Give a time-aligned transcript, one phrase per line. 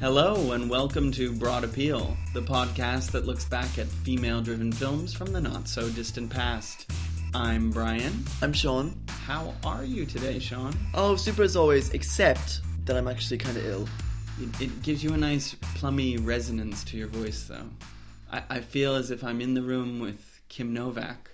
[0.00, 5.12] Hello, and welcome to Broad Appeal, the podcast that looks back at female driven films
[5.12, 6.90] from the not so distant past.
[7.34, 8.24] I'm Brian.
[8.40, 8.98] I'm Sean.
[9.08, 10.74] How are you today, Sean?
[10.94, 13.88] Oh, super as always, except that I'm actually kind of ill.
[14.40, 17.68] It, it gives you a nice plummy resonance to your voice, though.
[18.32, 21.30] I, I feel as if I'm in the room with Kim Novak.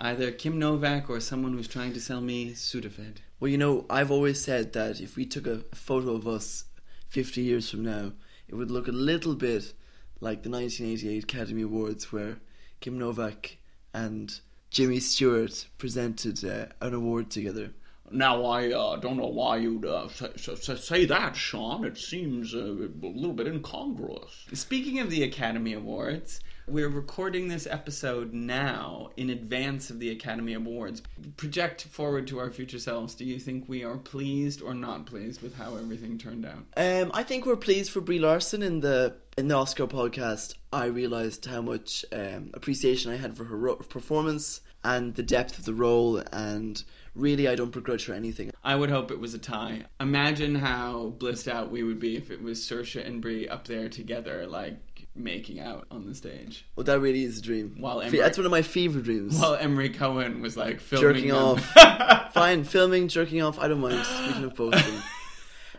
[0.00, 3.18] Either Kim Novak or someone who's trying to sell me Sudafed.
[3.38, 6.64] Well, you know, I've always said that if we took a photo of us
[7.10, 8.12] 50 years from now,
[8.48, 9.74] it would look a little bit
[10.20, 12.38] like the 1988 Academy Awards where
[12.80, 13.58] Kim Novak
[13.92, 17.70] and Jimmy Stewart presented uh, an award together.
[18.12, 21.84] Now, I uh, don't know why you'd uh, say, say, that, Sean.
[21.84, 24.46] It seems uh, a little bit incongruous.
[24.52, 26.40] Speaking of the Academy Awards,
[26.70, 31.02] we're recording this episode now in advance of the Academy Awards.
[31.36, 33.14] Project forward to our future selves.
[33.14, 36.64] Do you think we are pleased or not pleased with how everything turned out?
[36.76, 40.54] Um, I think we're pleased for Brie Larson in the in the Oscar podcast.
[40.72, 45.58] I realized how much um, appreciation I had for her ro- performance and the depth
[45.58, 46.82] of the role and
[47.14, 48.52] really I don't begrudge her anything.
[48.64, 49.84] I would hope it was a tie.
[50.00, 53.88] Imagine how blissed out we would be if it was Saoirse and Brie up there
[53.88, 54.76] together, like
[55.14, 56.66] making out on the stage.
[56.76, 57.76] Well, that really is a dream.
[57.78, 59.38] While Emory, That's one of my fever dreams.
[59.38, 61.36] while Emory Cohen was like filming jerking them.
[61.36, 62.32] off.
[62.32, 63.58] Fine, filming, jerking off.
[63.58, 63.98] I don't mind.
[63.98, 64.74] We can have both.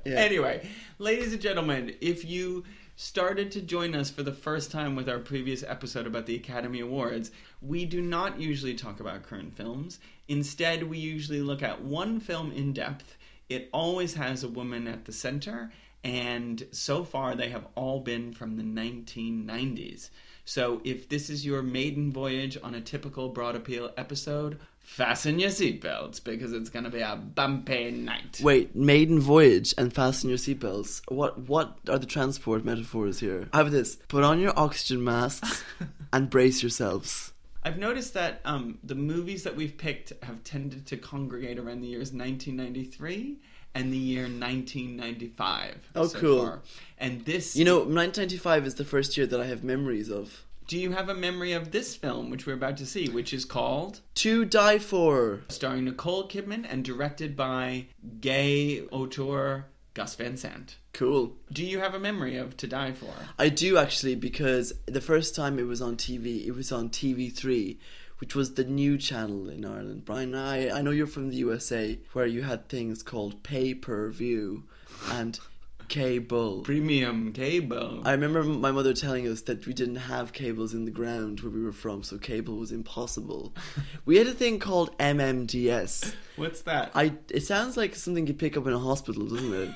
[0.03, 0.13] Yeah.
[0.15, 2.63] Anyway, ladies and gentlemen, if you
[2.95, 6.79] started to join us for the first time with our previous episode about the Academy
[6.79, 7.29] Awards,
[7.61, 9.99] we do not usually talk about current films.
[10.27, 13.15] Instead, we usually look at one film in depth.
[13.47, 15.71] It always has a woman at the center,
[16.03, 20.09] and so far they have all been from the 1990s.
[20.45, 25.51] So if this is your maiden voyage on a typical Broad Appeal episode, fasten your
[25.51, 28.41] seatbelts because it's going to be a bumpy night.
[28.41, 31.01] Wait, maiden voyage and fasten your seatbelts.
[31.09, 33.47] What what are the transport metaphors here?
[33.53, 33.95] How about this?
[34.07, 35.63] Put on your oxygen masks
[36.13, 37.33] and brace yourselves.
[37.63, 41.87] I've noticed that um, the movies that we've picked have tended to congregate around the
[41.87, 43.39] years 1993
[43.73, 45.75] and the year 1995.
[45.95, 46.45] Oh, so cool.
[46.45, 46.59] far.
[46.97, 50.45] And this, You know, 1995 is the first year that I have memories of.
[50.67, 53.43] do you have a memory of this film, which we're about to see, which is
[53.45, 55.41] called To die for.
[55.49, 57.87] starring Nicole Kidman and directed by
[58.21, 60.77] gay auteur Gus Van Sant?
[60.93, 61.35] Cool.
[61.51, 63.13] Do you have a memory of To Die For?
[63.39, 67.77] I do actually because the first time it was on TV, it was on TV3,
[68.21, 70.05] which was the new channel in Ireland.
[70.05, 74.11] Brian, I I know you're from the USA, where you had things called pay per
[74.11, 74.63] view
[75.09, 75.39] and
[75.87, 76.61] cable.
[76.61, 78.03] Premium cable.
[78.05, 81.51] I remember my mother telling us that we didn't have cables in the ground where
[81.51, 83.55] we were from, so cable was impossible.
[84.05, 86.13] we had a thing called MMDS.
[86.35, 86.91] What's that?
[86.93, 89.69] I it sounds like something you pick up in a hospital, doesn't it?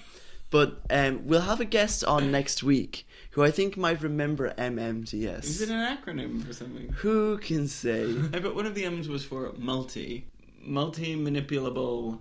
[0.51, 5.43] But um, we'll have a guest on next week who I think might remember MMDS.
[5.43, 6.87] Is it an acronym for something?
[6.99, 8.03] Who can say?
[8.33, 10.25] I bet one of the M's was for multi,
[10.61, 12.19] multi manipulable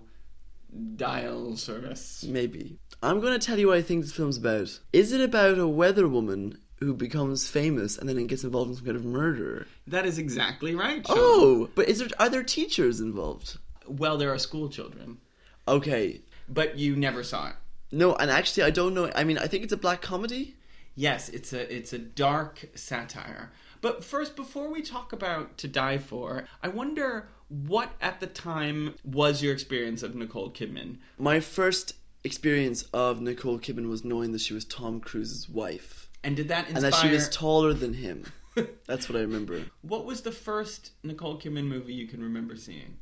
[0.95, 2.23] dial service.
[2.27, 2.77] Maybe.
[3.01, 4.77] I'm going to tell you what I think this film's about.
[4.93, 8.75] Is it about a weather woman who becomes famous and then it gets involved in
[8.75, 9.67] some kind of murder?
[9.87, 11.05] That is exactly right.
[11.07, 11.15] Sean.
[11.17, 13.57] Oh, but is there are there teachers involved?
[13.87, 15.19] well, there are school children,
[15.67, 16.19] Okay.
[16.49, 17.55] but you never saw it.
[17.91, 19.11] No, and actually I don't know.
[19.15, 20.54] I mean, I think it's a black comedy.
[20.95, 23.51] Yes, it's a it's a dark satire.
[23.81, 28.95] But first, before we talk about To Die For, I wonder what at the time
[29.03, 30.97] was your experience of Nicole Kidman.
[31.19, 36.35] My first experience of Nicole Kidman was knowing that she was Tom Cruise's wife And
[36.35, 36.75] did that inspire...
[36.85, 38.25] and that she was taller than him.
[38.87, 39.65] That's what I remember.
[39.81, 42.97] what was the first Nicole Kidman movie you can remember seeing?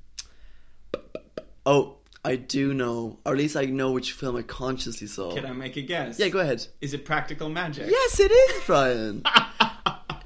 [1.65, 5.35] Oh, I do know, or at least I know which film I consciously saw.
[5.35, 6.17] Can I make a guess?
[6.19, 6.65] Yeah, go ahead.
[6.79, 7.89] Is it Practical Magic?
[7.89, 9.23] Yes, it is, Brian.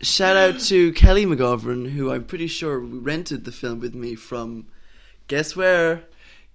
[0.01, 4.67] Shout out to Kelly McGovern, who I'm pretty sure rented the film with me from.
[5.27, 6.03] Guess where?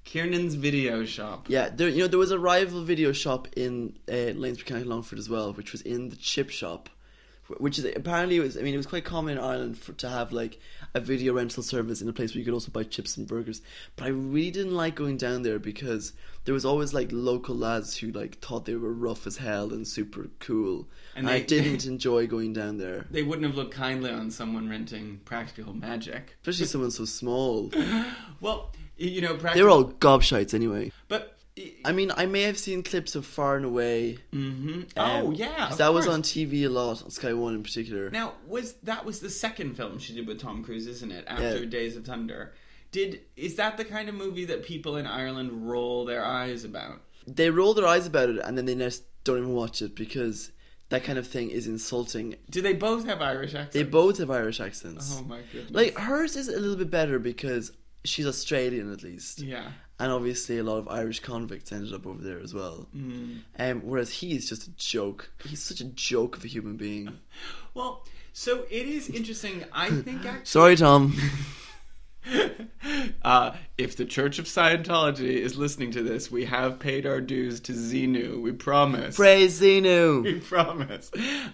[0.06, 1.46] Kiernan's Video Shop.
[1.48, 1.88] Yeah, there.
[1.88, 5.52] You know there was a rival video shop in uh, Lanesborough County Longford as well,
[5.52, 6.88] which was in the chip shop,
[7.58, 8.56] which is apparently it was.
[8.56, 10.58] I mean, it was quite common in Ireland for to have like
[10.94, 13.62] a video rental service in a place where you could also buy chips and burgers.
[13.96, 16.12] But I really didn't like going down there because
[16.44, 19.86] there was always like local lads who like thought they were rough as hell and
[19.86, 23.06] super cool, And and, I didn't enjoy going down there.
[23.10, 26.36] They wouldn't have looked kindly on someone renting Practical Magic.
[26.42, 27.70] Especially someone so small.
[28.40, 29.54] Well, you know, practical.
[29.54, 30.90] they're all gobshites anyway.
[31.08, 31.31] But.
[31.84, 34.18] I mean, I may have seen clips of Far and Away.
[34.32, 38.08] hmm um, oh yeah, that was on TV a lot on Sky One in particular.
[38.10, 41.24] Now, was that was the second film she did with Tom Cruise, isn't it?
[41.28, 41.66] After Yeah.
[41.66, 42.54] Days of Thunder.
[42.90, 47.02] Did is that the kind of movie that people in Ireland roll their eyes about?
[47.26, 50.52] They roll their eyes about it and then they just don't even watch it because
[50.88, 52.36] that kind of thing is insulting.
[52.50, 53.74] Do they both have Irish accents?
[53.74, 55.16] They both have Irish accents.
[55.18, 55.70] Oh my goodness!
[55.70, 57.72] Like hers is a little bit better because
[58.04, 59.70] she's Australian at least, yeah.
[60.02, 62.88] And obviously a lot of Irish convicts ended up over there as well.
[62.94, 63.42] Mm.
[63.56, 65.30] Um, whereas he's just a joke.
[65.44, 67.18] He's such a joke of a human being.
[67.74, 68.04] Well,
[68.34, 69.64] so it is interesting.
[69.72, 70.44] I think actually.
[70.44, 71.16] Sorry, Tom.
[73.22, 77.60] uh, if the Church of Scientology is listening to this, we have paid our dues
[77.60, 78.42] to Xenu.
[78.42, 79.16] We promise.
[79.16, 80.22] Praise Xenu.
[80.22, 81.10] we promise.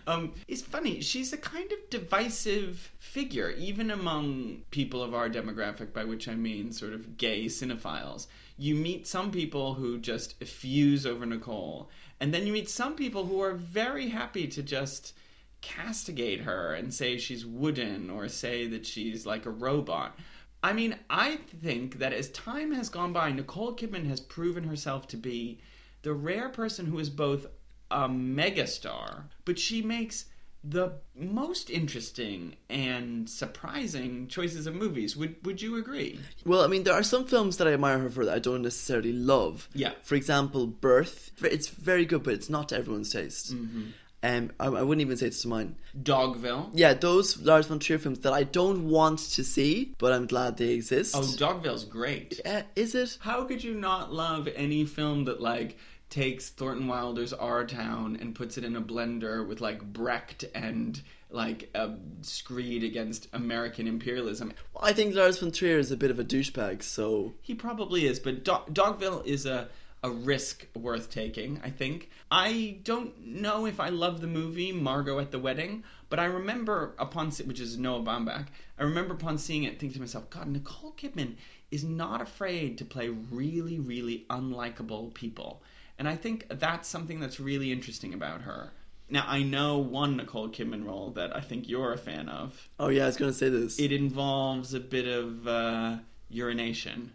[0.09, 1.03] Um, it's funny.
[1.03, 6.37] She's a kind of divisive figure, even among people of our demographic, by which I
[6.37, 8.29] mean sort of gay cinephiles.
[8.57, 13.27] You meet some people who just effuse over Nicole, and then you meet some people
[13.27, 15.15] who are very happy to just
[15.63, 20.17] castigate her and say she's wooden or say that she's like a robot.
[20.63, 25.09] I mean, I think that as time has gone by, Nicole Kidman has proven herself
[25.09, 25.59] to be
[26.03, 27.49] the rare person who is both
[27.91, 30.27] a megastar, but she makes
[30.65, 35.17] the most interesting and surprising choices of movies.
[35.17, 36.19] Would would you agree?
[36.45, 38.63] Well, I mean, there are some films that I admire her for that I don't
[38.63, 39.69] necessarily love.
[39.75, 39.93] Yeah.
[40.03, 41.31] For example, Birth.
[41.43, 43.55] It's very good, but it's not to everyone's taste.
[43.55, 43.91] Mm-hmm.
[44.21, 45.77] Um, I, I wouldn't even say it's to mine.
[45.97, 46.71] Dogville.
[46.75, 50.57] Yeah, those Lars von Trier films that I don't want to see, but I'm glad
[50.57, 51.15] they exist.
[51.17, 52.41] Oh, Dogville's great.
[52.45, 53.19] Uh, is it?
[53.21, 55.79] How could you not love any film that like
[56.11, 61.01] takes Thornton Wilder's Our Town and puts it in a blender with like Brecht and
[61.31, 64.53] like a screed against American imperialism?
[64.73, 68.07] Well, I think Lars von Trier is a bit of a douchebag, so He probably
[68.07, 69.69] is, but Do- Dogville is a
[70.03, 72.11] a risk worth taking, I think.
[72.31, 76.95] I don't know if I love the movie Margot at the Wedding, but I remember
[76.99, 78.47] upon which is Noah Baumbach,
[78.79, 81.35] I remember upon seeing it thinking to myself, God, Nicole Kidman
[81.71, 85.63] is not afraid to play really, really unlikable people.
[85.99, 88.73] And I think that's something that's really interesting about her.
[89.11, 92.69] Now, I know one Nicole Kidman role that I think you're a fan of.
[92.79, 93.79] oh yeah, I was going to say this.
[93.81, 95.97] It involves a bit of uh,
[96.29, 97.13] urination.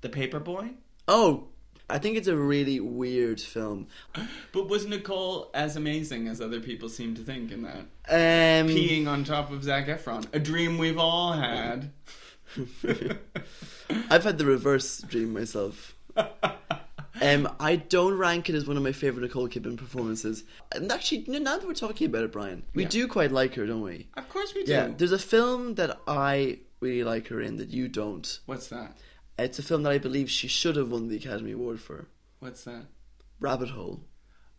[0.00, 0.74] The Paperboy?
[1.08, 1.44] oh,
[1.90, 3.88] I think it's a really weird film.
[4.52, 7.80] But was Nicole as amazing as other people seem to think in that?
[8.08, 10.26] Um, Peeing on top of Zac Efron.
[10.32, 11.90] A dream we've all had.
[14.10, 15.94] I've had the reverse dream myself.
[17.20, 20.44] Um, I don't rank it as one of my favorite Nicole Kidman performances.
[20.72, 22.88] And actually, now that we're talking about it, Brian, we Yeah.
[22.88, 24.08] do quite like her, don't we?
[24.16, 24.72] Of course we do.
[24.72, 24.88] Yeah.
[24.96, 28.40] There's a film that I really like her in that you don't.
[28.46, 28.96] What's that?
[29.38, 32.08] It's a film that I believe she should have won the Academy Award for.
[32.40, 32.86] What's that?
[33.38, 34.04] Rabbit Hole.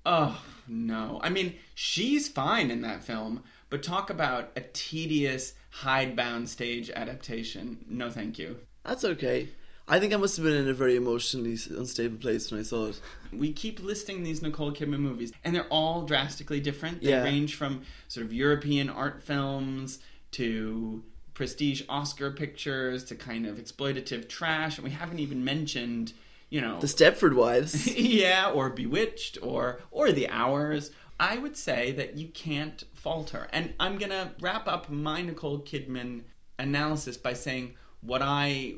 [0.06, 1.20] Oh, no.
[1.24, 7.86] I mean, she's fine in that film, but talk about a tedious, hidebound stage adaptation.
[7.88, 8.58] No, thank you.
[8.84, 9.50] That's okay.
[9.92, 12.88] I think I must have been in a very emotionally unstable place when I saw
[12.88, 13.02] it.
[13.34, 17.02] We keep listing these Nicole Kidman movies, and they're all drastically different.
[17.02, 17.24] They Yeah.
[17.24, 20.00] range from sort of European art films
[20.32, 21.04] to
[21.34, 26.14] prestige Oscar pictures to kind of exploitative trash, and we haven't even mentioned,
[26.50, 27.94] you know, The Stepford Wives.
[27.98, 30.92] yeah, or Bewitched, or or The Hours.
[31.20, 35.60] I would say that you can't fault her, and I'm gonna wrap up my Nicole
[35.60, 36.22] Kidman
[36.58, 38.76] analysis by saying what I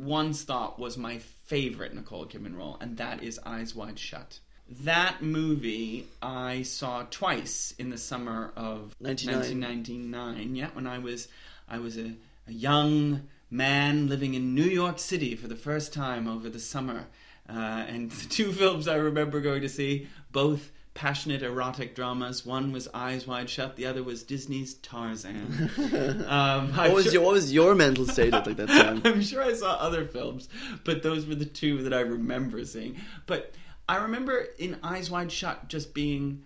[0.00, 4.38] once thought was my favorite Nicole Kidman role, and that is Eyes Wide Shut.
[4.84, 9.34] That movie I saw twice in the summer of 99.
[9.34, 10.54] 1999.
[10.56, 11.28] Yeah, when I was
[11.68, 12.12] I was a,
[12.46, 17.06] a young man living in New York City for the first time over the summer.
[17.48, 22.44] Uh, and the two films I remember going to see, both passionate erotic dramas.
[22.44, 25.70] One was Eyes Wide Shut, the other was Disney's Tarzan.
[26.28, 29.00] um, What was, your, what was your mental state at like that time?
[29.06, 30.50] I'm sure I saw other films,
[30.84, 33.00] but those were the two that I remember seeing.
[33.24, 33.54] But
[33.88, 36.42] I remember in Eyes Wide Shut just being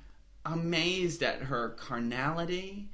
[0.47, 2.91] amazed at her carnality.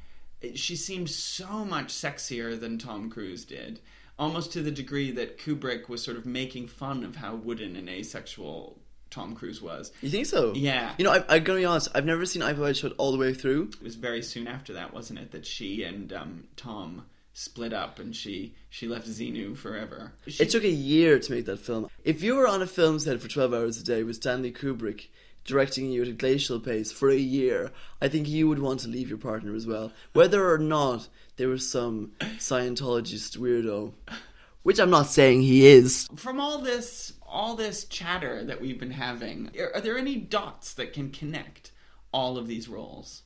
[0.55, 3.81] She seemed so much sexier than Tom Cruise did,
[4.19, 7.91] almost to the degree that Kubrick was sort of making fun of how wooden and
[7.91, 8.80] asexual
[9.11, 9.93] Tom Cruise was.
[10.03, 10.53] You think so?
[10.55, 10.95] Yeah.
[10.99, 11.89] You know, I, I'm gonna be honest.
[11.95, 13.71] I've never seen Eye Wide Shut all the way through.
[13.75, 17.99] It was very soon after that, wasn't it, that she and um, Tom split up
[17.99, 20.13] and she she left Xenu forever.
[20.27, 21.89] She- It took a year to make that film.
[22.05, 25.09] If you were on a film set for 12 hours a day with Stanley Kubrick
[25.45, 27.71] directing you at a glacial pace for a year,
[28.03, 29.91] I think you would want to leave your partner as well.
[30.13, 33.93] Whether or not there was some Scientologist weirdo.
[34.63, 36.07] Which I'm not saying he is.
[36.17, 40.75] from all this all this chatter that we've been having are, are there any dots
[40.75, 41.71] that can connect
[42.13, 43.23] all of these roles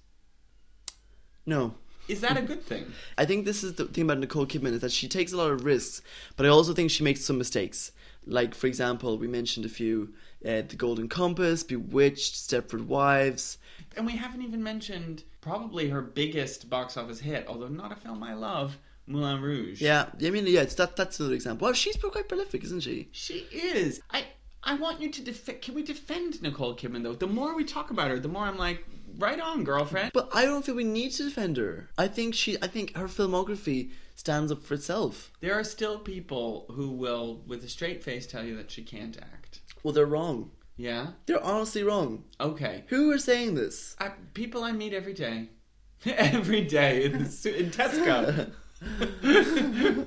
[1.46, 1.74] No.
[2.06, 2.92] Is that a good thing?
[3.18, 5.50] I think this is the thing about Nicole Kidman is that she takes a lot
[5.50, 6.02] of risks,
[6.36, 7.92] but I also think she makes some mistakes.
[8.26, 10.12] Like, for example, we mentioned a few
[10.44, 13.58] uh, The Golden Compass, Bewitched, Stepford Wives.
[13.96, 18.22] And we haven't even mentioned probably her biggest box office hit, although not a film
[18.22, 19.80] I love, Moulin Rouge.
[19.80, 21.66] Yeah, I mean, yeah, it's that, that's another example.
[21.66, 23.08] Well, she's quite prolific, isn't she?
[23.12, 24.00] She is.
[24.10, 24.24] I
[24.62, 25.60] I want you to defend.
[25.62, 27.14] Can we defend Nicole Kidman though?
[27.14, 28.84] The more we talk about her, the more I'm like,
[29.18, 30.10] right on, girlfriend.
[30.14, 31.90] But I don't feel we need to defend her.
[31.98, 35.32] I think she, I think her filmography stands up for itself.
[35.40, 39.16] There are still people who will, with a straight face, tell you that she can't
[39.20, 39.60] act.
[39.82, 40.50] Well, they're wrong.
[40.76, 41.08] Yeah.
[41.26, 42.24] They're honestly wrong.
[42.40, 42.84] Okay.
[42.88, 43.94] Who are saying this?
[43.98, 45.50] I, people I meet every day,
[46.06, 48.50] every day in, the, in Tesco.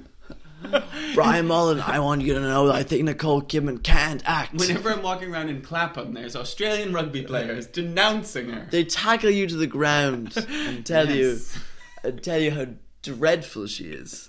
[1.14, 4.54] Brian Mullen, I want you to know that I think Nicole Kidman can't act.
[4.54, 8.68] Whenever I'm walking around in Clapham, there's Australian rugby players denouncing her.
[8.70, 11.40] They tackle you to the ground and tell you
[12.04, 12.68] and tell you how
[13.02, 14.28] dreadful she is.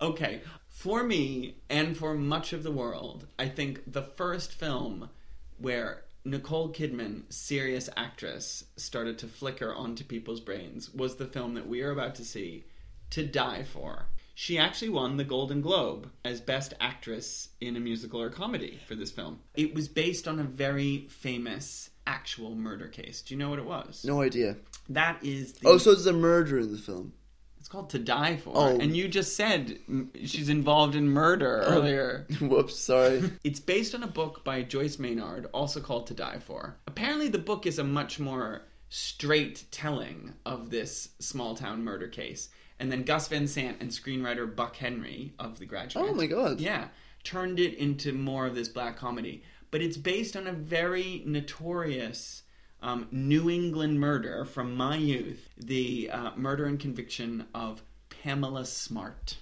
[0.00, 5.10] Okay, for me and for much of the world, I think the first film
[5.58, 11.66] where Nicole Kidman, serious actress, started to flicker onto people's brains was the film that
[11.66, 12.64] we are about to see,
[13.10, 14.06] To Die For.
[14.34, 18.94] She actually won the Golden Globe as Best Actress in a Musical or Comedy for
[18.94, 19.40] this film.
[19.56, 23.22] It was based on a very famous actual murder case.
[23.22, 24.04] Do you know what it was?
[24.04, 24.56] No idea.
[24.90, 25.68] That is the.
[25.68, 27.12] Oh, so it's a murder in the film.
[27.58, 28.52] It's called To Die For.
[28.54, 28.78] Oh.
[28.78, 29.78] And you just said
[30.24, 31.74] she's involved in murder oh.
[31.74, 32.26] earlier.
[32.40, 33.32] Whoops, sorry.
[33.44, 36.76] It's based on a book by Joyce Maynard, also called To Die For.
[36.86, 42.48] Apparently, the book is a much more straight telling of this small town murder case.
[42.80, 46.04] And then Gus Van Sant and screenwriter Buck Henry of The Graduate.
[46.08, 46.60] Oh my god.
[46.60, 46.88] Yeah,
[47.24, 49.42] turned it into more of this black comedy.
[49.70, 52.42] But it's based on a very notorious
[52.80, 59.36] um, New England murder from my youth the uh, murder and conviction of Pamela Smart.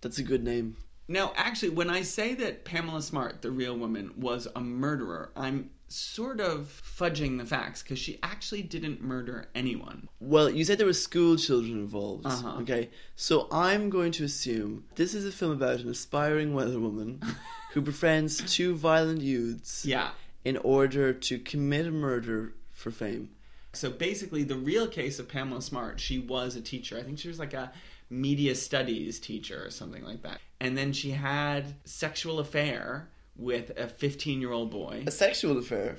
[0.00, 0.76] That's a good name.
[1.08, 5.70] Now, actually, when I say that Pamela Smart, the real woman, was a murderer, I'm
[5.88, 10.08] sort of fudging the facts because she actually didn't murder anyone.
[10.20, 12.26] Well, you said there were school children involved.
[12.26, 12.58] Uh-huh.
[12.60, 17.20] Okay, so I'm going to assume this is a film about an aspiring weather woman
[17.72, 20.10] who befriends two violent youths Yeah.
[20.44, 23.30] in order to commit a murder for fame.
[23.72, 26.96] So basically, the real case of Pamela Smart, she was a teacher.
[26.98, 27.70] I think she was like a
[28.10, 30.40] media studies teacher or something like that.
[30.60, 35.04] And then she had sexual affair with a 15 year old boy.
[35.06, 35.96] A sexual affair.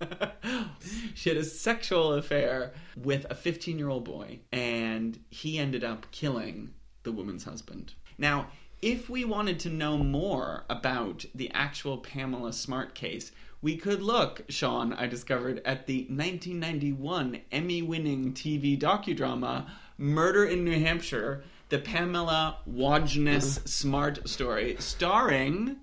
[1.14, 6.10] she had a sexual affair with a 15 year old boy, and he ended up
[6.10, 7.94] killing the woman's husband.
[8.18, 8.48] Now,
[8.82, 14.42] if we wanted to know more about the actual Pamela Smart case, we could look,
[14.48, 19.66] Sean, I discovered, at the 1991 Emmy winning TV docudrama
[19.96, 25.78] Murder in New Hampshire, the Pamela Wojas Smart story, starring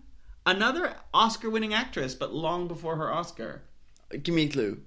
[0.45, 3.61] another Oscar winning actress, but long before her Oscar.
[4.21, 4.81] Give me a clue.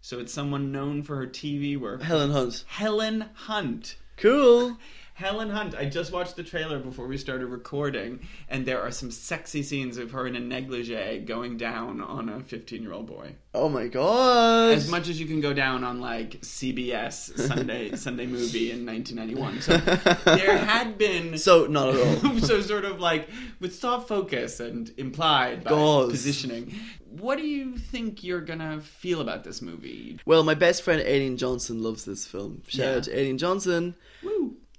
[0.00, 2.02] So it's someone known for her TV work.
[2.02, 2.64] Helen Hunt.
[2.66, 3.96] Helen Hunt.
[4.16, 4.78] Cool.
[5.20, 5.74] Helen Hunt.
[5.74, 9.98] I just watched the trailer before we started recording, and there are some sexy scenes
[9.98, 13.34] of her in a negligee going down on a 15 year old boy.
[13.52, 14.72] Oh my god.
[14.72, 19.60] As much as you can go down on like CBS Sunday Sunday movie in 1991.
[19.60, 19.76] So
[20.36, 22.38] there had been So not at all.
[22.40, 23.28] so sort of like
[23.60, 26.74] with soft focus and implied by positioning.
[27.10, 30.18] What do you think you're gonna feel about this movie?
[30.24, 32.62] Well, my best friend Aileen Johnson loves this film.
[32.68, 32.96] Shout Yeah.
[32.96, 33.96] out to Aileen Johnson.
[34.22, 34.29] Woo!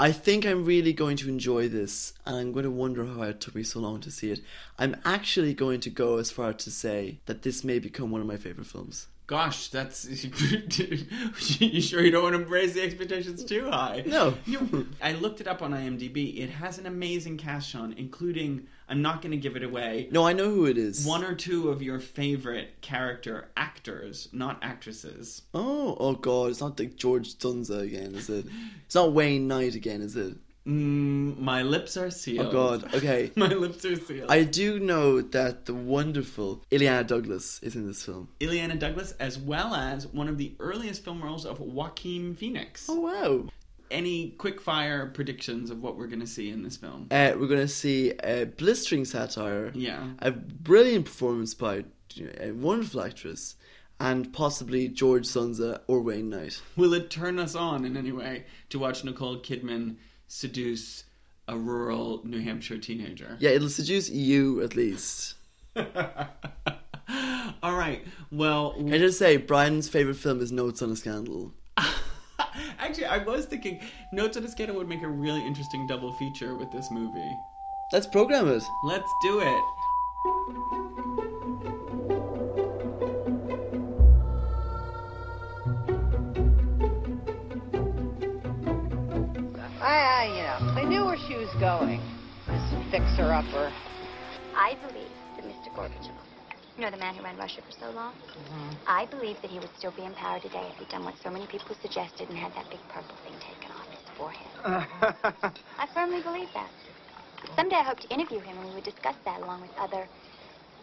[0.01, 3.39] I think I'm really going to enjoy this, and I'm going to wonder how it
[3.39, 4.39] took me so long to see it.
[4.79, 8.25] I'm actually going to go as far to say that this may become one of
[8.25, 9.05] my favorite films.
[9.27, 10.05] Gosh, that's
[11.62, 14.03] you sure you don't want to raise the expectations too high?
[14.08, 14.34] No.
[14.48, 16.39] You- I looked it up on IMDb.
[16.39, 20.10] It has an amazing cast, Sean, including I'm not going to give it away.
[20.12, 21.06] No, I know who it is.
[21.06, 25.44] One or two of your favorite character actors, not actresses.
[25.54, 28.46] Oh, oh god, it's not like George Dzundza again, is it?
[28.86, 30.36] It's not Wayne Knight again, is it?
[30.68, 32.48] Mm, my lips are sealed.
[32.48, 33.32] Oh god, okay.
[33.38, 34.30] my lips are sealed.
[34.30, 38.28] I do know that the wonderful Illeana Douglas is in this film.
[38.42, 42.88] Illeana Douglas, as well as one of the earliest film roles of Joaquin Phoenix.
[42.90, 43.48] Oh wow.
[43.92, 47.08] Any quick fire predictions of what we're going to see in this film?
[47.12, 50.12] Uh, we're going to see a blistering satire, Yeah.
[50.20, 51.84] a brilliant performance by
[52.40, 53.56] a wonderful actress,
[54.00, 56.62] and possibly George Dzundza or Wayne Knight.
[56.78, 61.04] Will it turn us on in any way to watch Nicole Kidman seduce
[61.48, 63.36] a rural New Hampshire teenager?
[63.40, 65.36] Yeah, it'll seduce you at least.
[67.64, 68.04] All right.
[68.32, 71.54] Well, Can I just say, Brian's favourite film is Notes on a Scandal.
[72.42, 73.80] Actually, actually, I was thinking
[74.12, 77.38] Notes on a Scandal would make a really interesting double feature with this movie.
[77.92, 78.64] Let's program it.
[78.84, 79.64] Let's do it.
[89.82, 92.00] I, I, you know, I knew where she was going.
[92.48, 93.72] This fixer-upper.
[94.56, 95.74] I believe that Mr.
[95.76, 96.12] Gorbachev,
[96.78, 98.70] you know, the man who ran Russia for so long, mm-hmm.
[98.88, 101.30] I believe that he would still be in power today if he'd done what so
[101.30, 104.51] many people suggested and had that big purple thing taken off his forehead.
[105.78, 106.70] I firmly believe that.
[107.56, 110.08] Someday I hope to interview him and we would discuss that along with other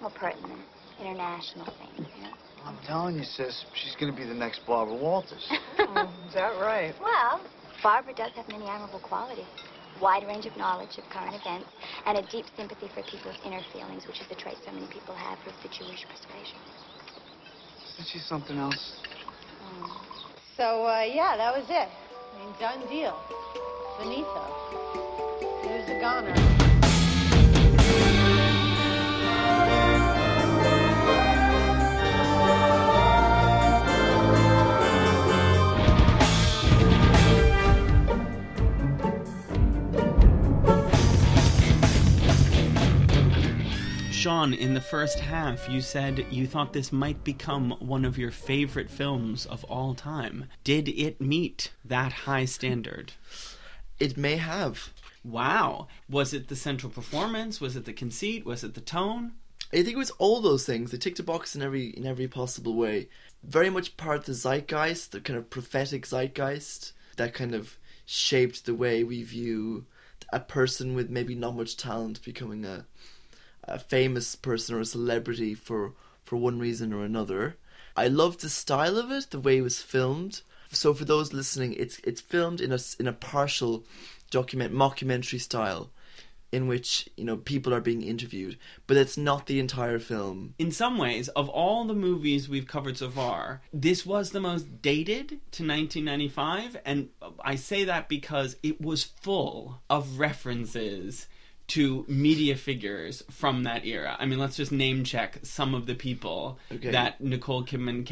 [0.00, 0.60] more pertinent
[1.00, 2.34] international things, you know.
[2.64, 5.46] I'm telling you, sis, she's gonna be the next Barbara Walters.
[5.78, 6.92] Mm, is that right?
[7.00, 7.40] Well,
[7.82, 9.46] Barbara does have many admirable qualities.
[10.00, 11.68] Wide range of knowledge of current events
[12.06, 15.14] and a deep sympathy for people's inner feelings, which is the trait so many people
[15.14, 16.58] have with the Jewish persuasion.
[17.94, 19.00] Isn't she something else?
[20.56, 21.88] So, uh, yeah, that was it.
[21.88, 23.18] I mean, done deal.
[23.98, 24.88] Finito.
[25.62, 26.57] Here's a goner.
[44.18, 48.32] Sean, in the first half, you said you thought this might become one of your
[48.32, 50.46] favorite films of all time.
[50.64, 53.12] Did it meet that high standard?
[54.00, 54.92] It may have.
[55.22, 55.86] Wow.
[56.10, 57.60] Was it the central performance?
[57.60, 58.44] Was it the conceit?
[58.44, 59.34] Was it the tone?
[59.72, 60.90] I think it was all those things.
[60.90, 63.08] They ticked a box in every in every possible way.
[63.44, 68.66] Very much part of the zeitgeist, the kind of prophetic zeitgeist that kind of shaped
[68.66, 69.86] the way we view
[70.32, 72.84] a person with maybe not much talent becoming a
[73.68, 75.92] a famous person or a celebrity for
[76.24, 77.56] for one reason or another.
[77.96, 80.42] I loved the style of it, the way it was filmed.
[80.70, 83.84] So for those listening, it's it's filmed in a in a partial
[84.30, 85.90] document mockumentary style,
[86.52, 90.54] in which you know people are being interviewed, but it's not the entire film.
[90.58, 94.82] In some ways, of all the movies we've covered so far, this was the most
[94.82, 97.08] dated to 1995, and
[97.42, 101.26] I say that because it was full of references
[101.68, 104.16] to media figures from that era.
[104.18, 106.90] I mean, let's just name check some of the people Okay.
[106.92, 108.06] that Nicole Kidman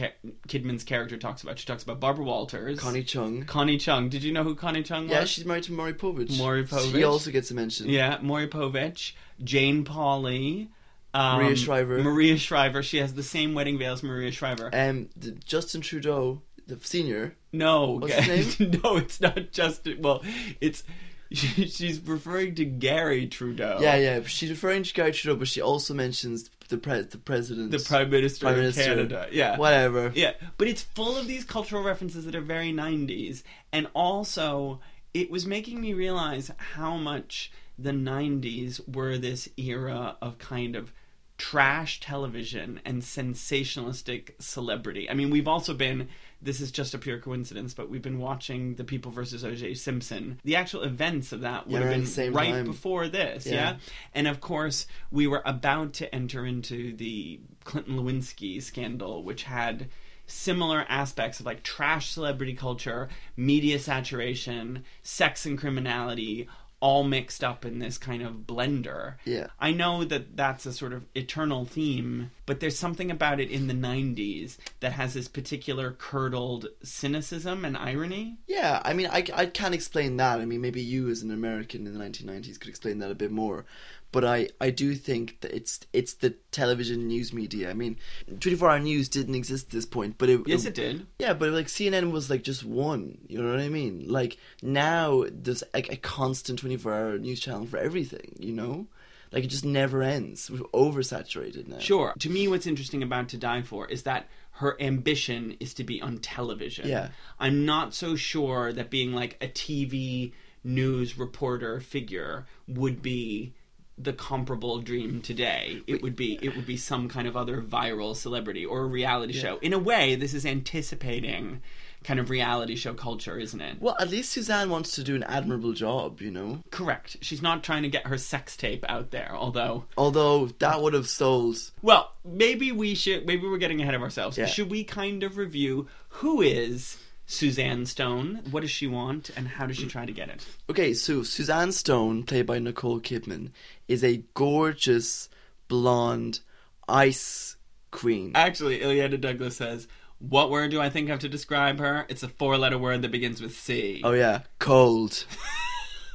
[0.47, 1.59] Kidman's character talks about.
[1.59, 3.45] She talks about Barbara Walters, Connie Chung.
[3.45, 4.09] Connie Chung.
[4.11, 5.11] Did you know who Connie Chung was?
[5.11, 6.37] Yeah, she's married to Maury Povich.
[6.39, 7.09] Maury She Povich.
[7.11, 7.89] also gets a mention.
[7.89, 10.69] Yeah, Maury Povich, Jane Pauley,
[11.15, 11.99] um, Maria Shriver.
[12.03, 12.83] Maria Shriver.
[12.83, 14.69] She has the same wedding veil as Maria Shriver.
[14.73, 17.35] Um, the, Justin Trudeau, the senior.
[17.55, 20.03] no, What's his no, it's not Justin.
[20.03, 20.23] Well,
[20.61, 20.93] it's she,
[21.33, 23.79] she's referring to Gary Trudeau.
[23.81, 24.23] Yeah, yeah.
[24.25, 28.11] She's referring to Gary Trudeau, but she also mentions the pre- the president, the Prime
[28.11, 28.85] Minister Prime of Minister.
[28.85, 29.29] Canada.
[29.33, 30.13] Yeah, Whatever.
[30.15, 33.43] Yeah, but it's full of these cultural references that are very 90s.
[33.73, 34.81] And also,
[35.15, 40.93] it was making me realize how much the 90s were this era of kind of
[41.39, 45.11] trash television and sensationalistic celebrity.
[45.11, 46.09] I mean, we've also been.
[46.47, 49.75] This is just a pure coincidence, but we've been watching The People versus O.J.
[49.75, 50.41] Simpson.
[50.45, 52.65] The actual events of that would Yeah, have been same right time.
[52.67, 53.53] before this, yeah.
[53.53, 53.77] Yeah.
[54.15, 59.89] And of course, we were about to enter into the Clinton Lewinsky scandal, which had
[60.29, 66.49] similar aspects of like trash celebrity culture, media saturation, sex and criminality,
[66.81, 69.15] all mixed up in this kind of blender.
[69.25, 69.47] Yeah.
[69.59, 73.67] I know that that's a sort of eternal theme, but there's something about it in
[73.67, 78.37] the 90s that has this particular curdled cynicism and irony.
[78.47, 80.39] Yeah, I mean, I, I can't explain that.
[80.41, 83.31] I mean, maybe you as an American in the 1990s could explain that a bit
[83.31, 83.65] more.
[84.13, 87.71] But I, I do think that it's it's the television news media.
[87.71, 87.97] I mean,
[88.41, 91.07] 24 hour news didn't exist at this point, but it Yes, it did.
[91.19, 93.19] Yeah, but like CNN was like just one.
[93.29, 94.07] You know what I mean?
[94.09, 98.37] Like now there's like a constant 24 hour news channel for everything.
[98.39, 98.87] You know,
[99.33, 100.51] like it just never ends.
[100.51, 101.79] We're oversaturated now.
[101.79, 102.15] Sure.
[102.19, 106.01] To me, what's interesting about To Die For is that her ambition is to be
[106.01, 106.89] on television.
[106.89, 107.09] Yeah.
[107.39, 110.33] I'm not so sure that being like a TV
[110.65, 113.53] news reporter figure would be
[113.99, 115.83] the comparable dream today.
[115.87, 119.33] It would be it would be some kind of other viral celebrity or a reality
[119.33, 119.59] show.
[119.59, 121.63] In a way, this is anticipating
[122.05, 123.81] kind of reality show culture, isn't it?
[123.81, 126.21] Well, at least Suzanne wants to do an admirable job.
[126.21, 127.17] You know, Correct.
[127.21, 131.09] She's not trying to get her sex tape out there, although although that would have
[131.09, 131.57] sold.
[131.81, 133.27] Well, maybe we should.
[133.27, 134.37] Maybe we're getting ahead of ourselves.
[134.37, 134.47] Yeah.
[134.47, 138.43] Should we kind of review who is Suzanne Stone?
[138.51, 140.47] What does she want, and how does she try to get it?
[140.71, 143.51] Okay, so Suzanne Stone, played by Nicole Kidman,
[143.89, 145.29] is a gorgeous
[145.69, 146.41] blonde
[146.89, 147.57] ice
[147.91, 148.33] queen.
[148.35, 152.07] Actually, Illeana Douglas says, What word do I think of to describe her?
[152.09, 154.01] It's a four-letter word that begins with C.
[154.05, 155.25] Oh yeah, cold.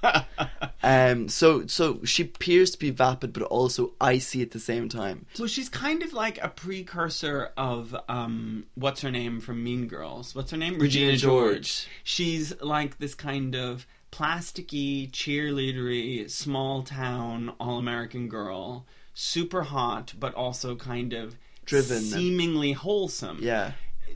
[0.83, 1.29] um.
[1.29, 5.25] So so she appears to be vapid, but also icy at the same time.
[5.33, 10.35] So she's kind of like a precursor of um, what's her name from Mean Girls?
[10.35, 10.79] What's her name?
[10.79, 11.87] Regina George.
[12.03, 20.33] She's like this kind of plasticky, cheerleadery, small town, all American girl, super hot, but
[20.35, 21.35] also kind of
[21.65, 22.01] Driven.
[22.01, 23.39] seemingly wholesome.
[23.41, 23.71] Yeah.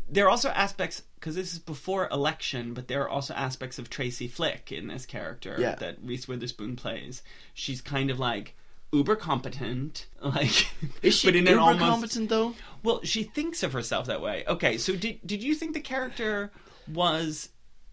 [0.10, 3.90] There are also aspects because this is before election, but there are also aspects of
[3.90, 5.76] Tracy Flick in this character Yeah.
[5.76, 7.22] that Reese Witherspoon plays.
[7.54, 8.56] She's kind of like
[8.94, 10.68] uber competent, like
[11.02, 12.56] Is she but in uber almost competent though?
[12.84, 14.44] well, she thinks of herself that way.
[14.48, 16.52] Okay, so did did you think the character
[16.92, 17.50] was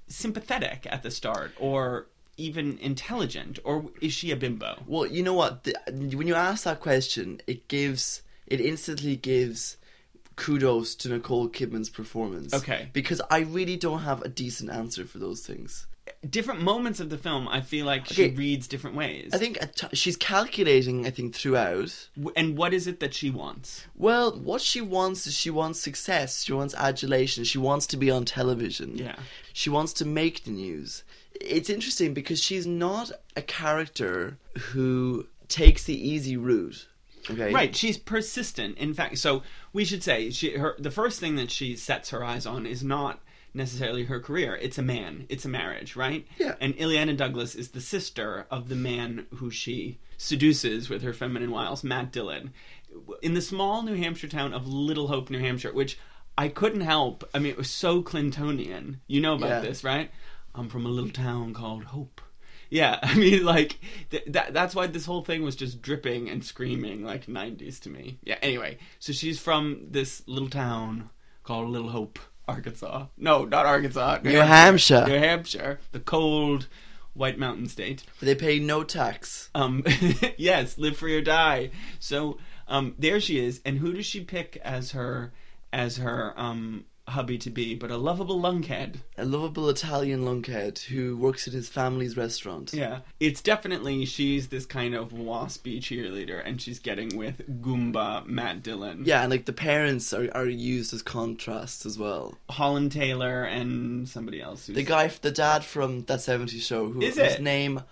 [0.09, 4.83] sympathetic at the start, or even intelligent, or is she a bimbo?
[4.87, 5.65] Well, you know what?
[5.65, 5.75] The,
[6.17, 9.77] when you ask that question, it gives it instantly gives
[10.37, 12.55] kudos to Nicole Kidman's performance.
[12.55, 12.89] Okay.
[12.93, 15.87] Because I really don't have a decent answer for those things.
[16.29, 19.31] Different moments of the film, I feel like she reads different ways.
[19.33, 21.07] I think t- she's calculating.
[21.07, 22.09] I think throughout.
[22.37, 23.87] And what is it that she wants?
[23.97, 26.45] Well, what she wants is she wants success.
[26.45, 27.45] She wants adulation.
[27.45, 28.97] She wants to be on television.
[28.99, 29.17] Yeah.
[29.53, 31.05] She wants to make the news.
[31.35, 36.89] It's interesting because she's not a character who takes the easy route.
[37.31, 37.53] Okay.
[37.53, 38.79] Right, she's persistent.
[38.79, 42.25] In fact, so we should say she her the first thing that she sets her
[42.25, 43.21] eyes on is not
[43.55, 44.57] necessarily her career.
[44.61, 45.27] It's a man.
[45.29, 46.27] It's a marriage, right?
[46.39, 46.55] Yeah.
[46.61, 51.51] And Illeana Douglas is the sister of the man who she seduces with her feminine
[51.51, 52.53] wiles, Matt Dillon,
[53.23, 55.99] in the small New Hampshire town of Little Hope, New Hampshire, which
[56.39, 57.29] I couldn't help.
[57.35, 59.01] I mean, it was so Clintonian.
[59.07, 59.61] You know about Yeah.
[59.61, 60.11] this, right?
[60.55, 62.21] I'm from a little town called Hope.
[62.73, 63.79] Yeah, I mean, like
[64.11, 64.55] th- that.
[64.55, 68.19] That's why this whole thing was just dripping and screaming like '90s to me.
[68.25, 68.39] Yeah.
[68.41, 71.11] Anyway, so she's from this little town
[71.45, 73.07] called Little Hope, Arkansas.
[73.19, 74.21] No, not Arkansas.
[74.25, 75.05] New Hampshire.
[75.07, 76.69] New Hampshire, the cold
[77.13, 78.05] White Mountain State.
[78.21, 79.51] They pay no tax.
[79.55, 79.85] Um,
[80.39, 81.73] yes, live free or die.
[82.01, 85.35] So um, there she is, and who does she pick as her
[85.75, 87.75] as her um, hubby to be?
[87.75, 88.97] But a lovable lunkhead.
[89.17, 92.73] A lovable Italian lunkhead who works at his family's restaurant.
[92.73, 98.63] Yeah, it's definitely she's this kind of waspy cheerleader, and she's getting with Goomba Matt
[98.63, 102.35] Dillon, Yeah, and like the parents are, are used as contrasts as well.
[102.51, 104.67] Holland Taylor, and somebody else.
[104.67, 107.43] Who's, The guy, the dad from that 70s show, who, Is whose it?
[107.43, 107.83] name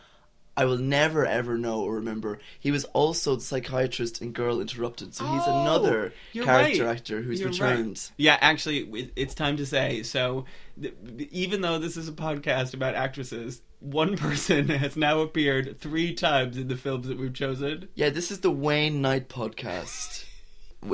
[0.60, 2.38] I will never ever know or remember.
[2.58, 6.96] He was also the psychiatrist in Girl Interrupted, so he's Oh, another character right.
[6.96, 7.86] actor who's You're returned.
[7.88, 8.10] right.
[8.16, 10.02] Yeah, actually, it's time to say.
[10.02, 10.44] So,
[10.80, 10.94] th-
[11.30, 16.56] even though this is a podcast about actresses, one person has now appeared three times
[16.56, 17.88] in the films that we've chosen.
[17.94, 20.24] Yeah, this is the Wayne Knight podcast.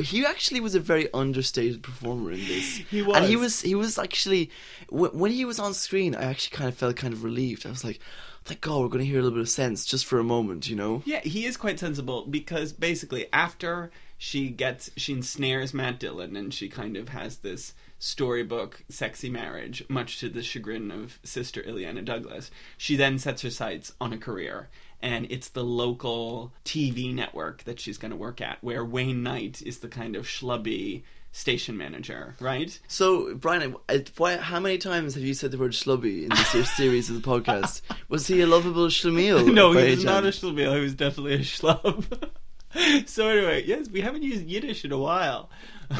[0.02, 2.76] He actually was a very understated performer in this.
[2.90, 3.16] He was.
[3.16, 4.50] and he was he was actually
[4.90, 6.14] when he was on screen.
[6.14, 7.64] I actually kind of felt kind of relieved.
[7.66, 8.00] I was like,
[8.46, 10.68] "Thank God, we're going to hear a little bit of sense just for a moment,"
[10.68, 11.02] you know.
[11.04, 16.54] Yeah, he is quite sensible because basically after she gets she ensnares Matt Dillon and
[16.54, 22.04] she kind of has this storybook sexy marriage, much to the chagrin of sister Illeana
[22.04, 22.52] Douglas.
[22.78, 24.68] She then sets her sights on a career.
[25.02, 29.60] And it's the local TV network that she's going to work at, where Wayne Knight
[29.60, 31.02] is the kind of schlubby
[31.36, 32.78] station manager, right?
[32.88, 33.76] So, Brian,
[34.16, 37.28] why, how many times have you said the word schlubby in this series of the
[37.28, 37.82] podcast?
[38.08, 39.52] Was he a lovable schlemiel?
[39.52, 40.74] no, he was not a schlemiel.
[40.74, 42.30] He was definitely a schlub.
[43.06, 45.50] so anyway, yes, we haven't used Yiddish in a while.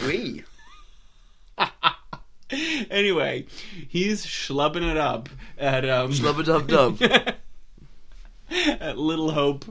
[0.07, 0.42] Oui.
[2.90, 3.44] anyway,
[3.88, 7.03] he's schlubbing it up at um Schlubba-dub-dub.
[8.51, 9.66] at Little Hope,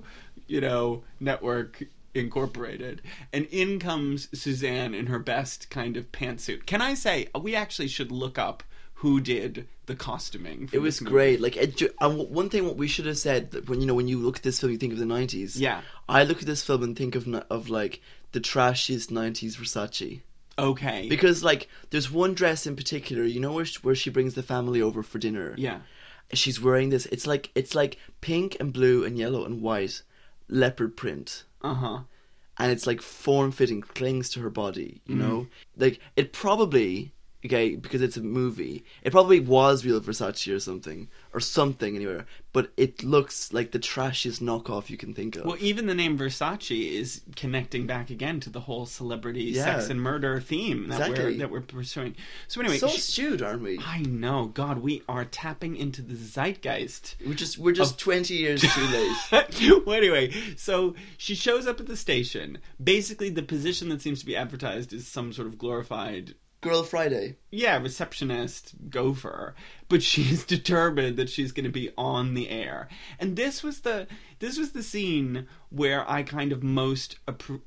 [0.48, 1.84] you know, Network
[2.16, 3.02] Incorporated.
[3.34, 6.66] And in comes Suzanne in her best kind of pantsuit.
[6.66, 8.64] Can I say we actually should look up
[9.00, 10.68] who did the costuming?
[10.68, 11.42] For It was great.
[11.42, 14.18] Like, it, one thing what we should have said that when you know when you
[14.20, 15.60] look at this film, you think of the nineties.
[15.60, 15.82] Yeah.
[16.08, 18.02] I look at this film and think of of like
[18.32, 20.22] the trashiest nineties Versace
[20.58, 21.08] Okay.
[21.10, 23.24] because like there's one dress in particular.
[23.26, 25.54] You know where she, where she brings the family over for dinner.
[25.58, 25.80] yeah.
[26.34, 27.06] she's wearing this.
[27.08, 30.02] It's like it's like pink and blue and yellow and white
[30.48, 31.44] leopard print.
[31.62, 32.00] Uh huh.
[32.60, 35.48] and it's like form fitting, clings to her body, you know?
[35.76, 37.12] Like it probably
[37.46, 41.08] okay, because it's a movie, it probably was real Versace or something.
[41.34, 45.44] Or something anywhere, But it looks like the trashiest knockoff you can think of.
[45.44, 49.66] Well, even the name Versace is connecting back again to the whole celebrity Yeah.
[49.66, 52.16] sex and murder theme that we're that we're pursuing.
[52.48, 53.80] So anyway, so astute, aren't we?
[53.80, 57.16] I know, God, we are tapping into the zeitgeist.
[57.26, 59.86] We're just we're just twenty years too late.
[59.86, 62.60] well, anyway, so she shows up at the station.
[62.82, 67.36] Basically, the position that seems to be advertised is some sort of glorified Girl Friday.
[67.52, 69.54] yeah, receptionist gopher,
[69.90, 72.88] but she's determined that she's going to be on the air.
[73.20, 74.08] And this was the
[74.40, 77.18] this was the scene where I kind of most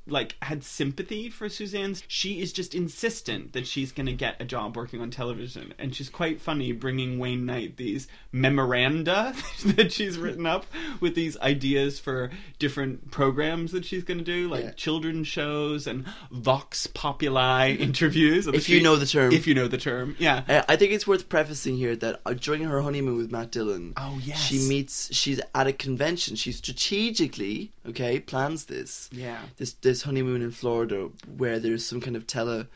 [0.07, 2.03] like had sympathy for Suzanne's.
[2.09, 5.95] She is just insistent that she's going to get a job working on television, and
[5.95, 10.67] she's quite funny bringing Wayne Knight these memoranda that she's written up
[11.01, 14.71] with these ideas for different programs that she's going to do, like Yeah.
[14.73, 18.47] children's shows and vox populi interviews.
[18.47, 19.33] If you know the term.
[19.33, 20.65] If you know the term, yeah.
[20.69, 24.19] I think it's worth prefacing here that uh, during her honeymoon with Matt Dillon, Oh,
[24.23, 24.39] yes.
[24.41, 25.15] she meets.
[25.15, 26.37] She's at a convention.
[26.37, 29.09] She strategically, okay, plans this.
[29.13, 29.39] Yeah.
[29.57, 32.67] This this honeymoon in Florida, where there's some kind of tele,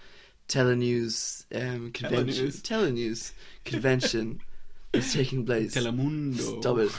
[0.48, 2.60] telenews um, convention, Telenews.
[2.62, 3.32] telenews
[3.64, 4.40] convention
[4.92, 5.74] that's taking place.
[5.74, 6.60] Telemundo.
[6.60, 6.92] Stop it.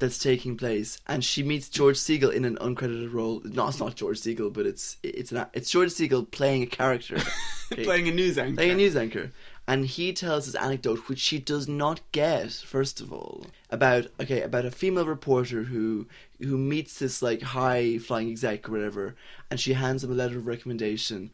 [0.00, 3.40] That's taking place, and she meets George Segal in an uncredited role.
[3.44, 7.18] No, it's not George Segal, but it's it's an it's George Segal playing a character,
[7.72, 8.56] Okay Playing a news anchor.
[8.56, 9.30] playing a news anchor,
[9.70, 12.50] and he tells his anecdote, which she does not get.
[12.52, 16.06] First of all, about okay, about a female reporter who
[16.40, 19.14] who meets this like high flying exec or whatever,
[19.48, 21.30] and she hands him a letter of recommendation,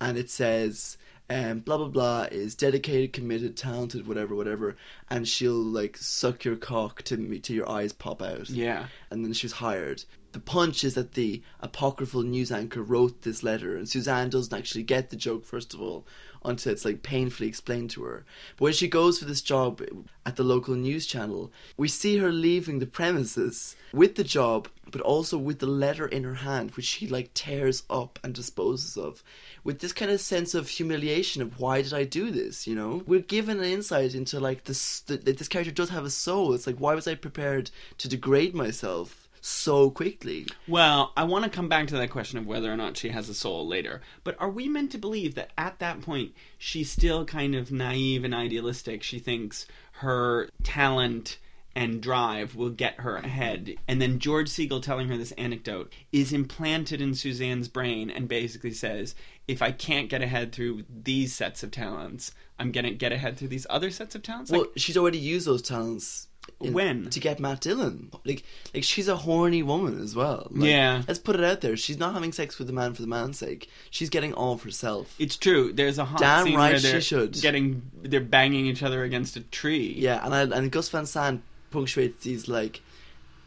[0.00, 0.98] and it says.
[1.30, 4.76] Um, blah blah blah is dedicated, committed, talented, whatever, whatever,
[5.10, 8.86] and she'll like suck your cock to till your eyes pop out Yeah.
[9.10, 10.04] and then she was hired.
[10.32, 14.82] The punch is that the apocryphal news anchor wrote this letter, and Suzanne doesn't actually
[14.82, 16.06] get the joke first of all
[16.44, 18.24] until it's like painfully explained to her.
[18.56, 19.82] But when she goes for this job
[20.24, 25.00] at the local news channel, we see her leaving the premises with the job, but
[25.00, 29.22] also with the letter in her hand, which she like tears up and disposes of,
[29.64, 32.66] with this kind of sense of humiliation of why did I do this?
[32.66, 36.10] You know, we're given an insight into like this that this character does have a
[36.10, 36.54] soul.
[36.54, 39.27] It's like why was I prepared to degrade myself?
[39.50, 40.46] So quickly.
[40.68, 43.30] Well, I want to come back to that question of whether or not she has
[43.30, 44.02] a soul later.
[44.22, 48.24] But are we meant to believe that at that point she's still kind of naive
[48.24, 49.02] and idealistic?
[49.02, 51.38] She thinks her talent
[51.74, 53.76] and drive will get her ahead.
[53.88, 58.72] And then George Segal telling her this anecdote is implanted in Suzanne's brain and basically
[58.72, 59.14] says,
[59.46, 63.38] if I can't get ahead through these sets of talents, I'm going to get ahead
[63.38, 64.50] through these other sets of talents?
[64.50, 66.27] Well, Like, she's already used those talents.
[66.60, 67.10] In- When?
[67.10, 68.42] to get Matt Dillon, like,
[68.74, 70.48] like she's a horny woman as well.
[70.50, 71.02] Like, Yeah.
[71.06, 71.76] let's put it out there.
[71.76, 73.68] She's not having sex with the man for the man's sake.
[73.90, 75.14] She's getting all of herself.
[75.18, 75.72] it's true.
[75.72, 77.32] There's a hot Damn scene right where she they're should.
[77.40, 79.94] getting they're banging each other against a tree.
[79.96, 82.80] Yeah, and I, and Gus Van Sant punctuates these like,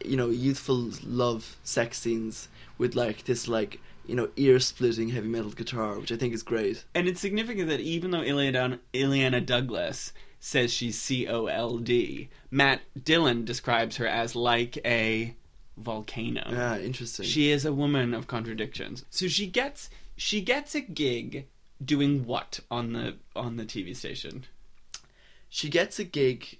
[0.04, 5.28] you know, youthful love sex scenes with like this like you know ear splitting heavy
[5.28, 6.84] metal guitar, which I think is great.
[6.94, 10.12] And it's significant that even though Illeana, Illeana Douglas
[10.44, 15.36] says she's C O L D, Matt Dillon describes her as like a
[15.76, 16.42] volcano.
[16.50, 17.24] Yeah, interesting.
[17.24, 19.04] She is a woman of contradictions.
[19.08, 21.46] So she gets she gets a gig
[21.82, 24.44] doing what on the on the TV station?
[25.48, 26.58] she gets a gig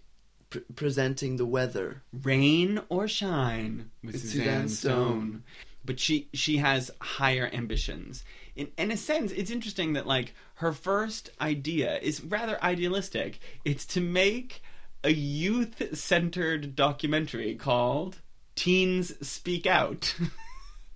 [0.50, 2.02] pr- presenting the weather.
[2.22, 5.06] Rain or shine with With Suzanne, Suzanne Stone.
[5.18, 5.44] Stone.
[5.84, 8.24] But she she has higher ambitions.
[8.54, 13.40] In in a sense, it's interesting that like her first idea is rather idealistic.
[13.64, 14.62] It's to make
[15.04, 18.18] a youth centered documentary called
[18.54, 20.14] Teens Speak Out.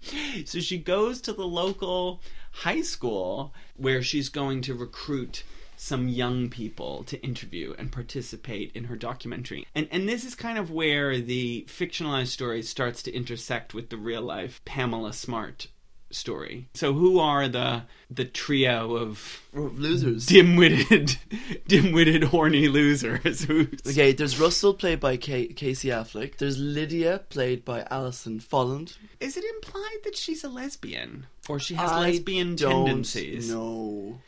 [0.44, 2.20] so she goes to the local
[2.52, 5.42] high school where she's going to recruit
[5.76, 9.66] some young people to interview and participate in her documentary.
[9.74, 13.96] And and this is kind of where the fictionalized story starts to intersect with the
[13.96, 15.68] real life Pamela Smart
[16.10, 16.68] story.
[16.74, 20.26] So who are the the trio of Losers.
[20.26, 21.16] dim-witted
[21.68, 23.48] dim-witted horny losers
[23.86, 26.36] Okay, there's Russell played by K- Casey Affleck.
[26.38, 28.96] There's Lydia played by Alison Folland.
[29.20, 33.50] Is it implied that she's a lesbian or she has I lesbian tendencies?
[33.50, 34.20] know.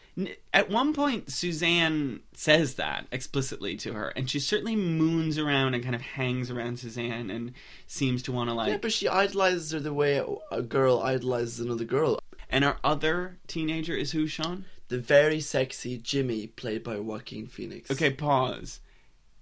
[0.53, 5.83] At one point, Suzanne says that explicitly to her, and she certainly moons around and
[5.83, 7.53] kind of hangs around Suzanne and
[7.87, 8.71] seems to want to like.
[8.71, 12.19] Yeah, but she idolizes her the way a girl idolizes another girl.
[12.51, 14.65] And our other teenager is who, Sean?
[14.89, 17.91] The very sexy Jimmy, played by Joaquin Phoenix.
[17.91, 18.81] Okay, pause.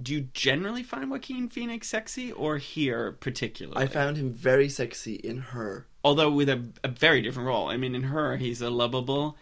[0.03, 3.83] Do you generally find Joaquin Phoenix sexy, or here particularly?
[3.83, 5.87] I found him very sexy in her.
[6.07, 7.69] although with a, a very different role.
[7.69, 9.37] I mean, in her, he's a lovable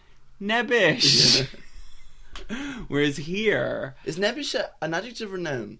[0.44, 1.46] nebbish,
[2.88, 5.78] whereas here, Is nebbish a- an adjective or noun?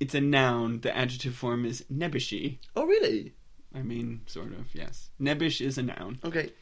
[0.00, 0.80] it's a noun.
[0.80, 2.58] The adjective form is nebbishy.
[2.74, 3.34] Oh, really?
[3.74, 5.10] I mean, sort of, yes.
[5.20, 6.18] Nebbish is a noun.
[6.24, 6.52] Okay.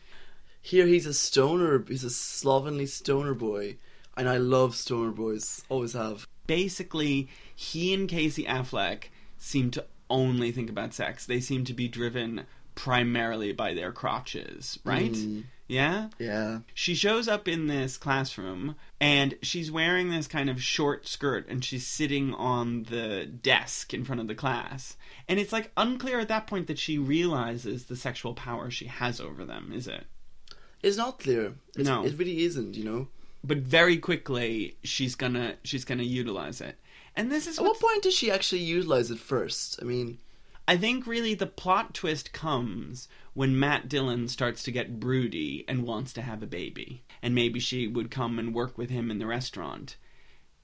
[0.61, 1.83] Here he's a stoner.
[1.89, 3.79] He's a slovenly stoner boy,
[4.17, 5.65] and I love stoner boys.
[5.71, 6.27] Always have.
[6.47, 9.05] Basically, he and Casey Affleck
[9.39, 11.25] seem to only think about sex.
[11.25, 15.13] They seem to be driven primarily by their crotches, right?
[15.13, 15.45] Mm.
[15.71, 16.09] Yeah?
[16.19, 16.61] Yeah.
[16.75, 21.65] She shows up in this classroom and she's wearing this kind of short skirt and
[21.65, 24.97] she's sitting on the desk in front of the class.
[25.29, 29.21] And it's like unclear at that point that she realizes the sexual power she has
[29.21, 30.07] over them, is it?
[30.83, 31.55] It's not clear.
[31.77, 32.05] It's, No.
[32.05, 33.09] It really isn't, you know?
[33.45, 36.79] But very quickly she's gonna she's gonna utilize it.
[37.15, 39.79] And this is At what what point does she actually utilize it first?
[39.81, 40.19] I mean,
[40.71, 45.83] I think really the plot twist comes when Matt Dillon starts to get broody and
[45.83, 47.03] wants to have a baby.
[47.23, 49.97] And maybe she would come and work with him in the restaurant.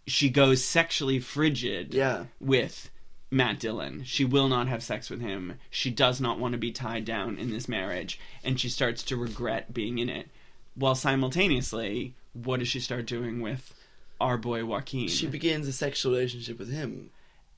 [0.06, 2.26] She goes sexually frigid Yeah.
[2.38, 2.88] with
[3.32, 4.04] Matt Dillon.
[4.04, 5.54] She will not have sex with him.
[5.70, 8.20] She does not want to be tied down in this marriage.
[8.44, 10.28] And she starts to regret being in it.
[10.76, 13.74] While simultaneously, what does she start doing with
[14.20, 15.08] our boy Joaquin?
[15.08, 17.10] she begins a sexual relationship with him.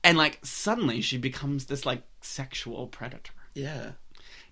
[0.09, 3.33] And like suddenly she becomes this like sexual predator.
[3.53, 3.91] Yeah.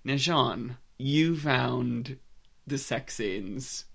[0.03, 2.17] Now, Sean, you found
[2.65, 3.85] the sex scenes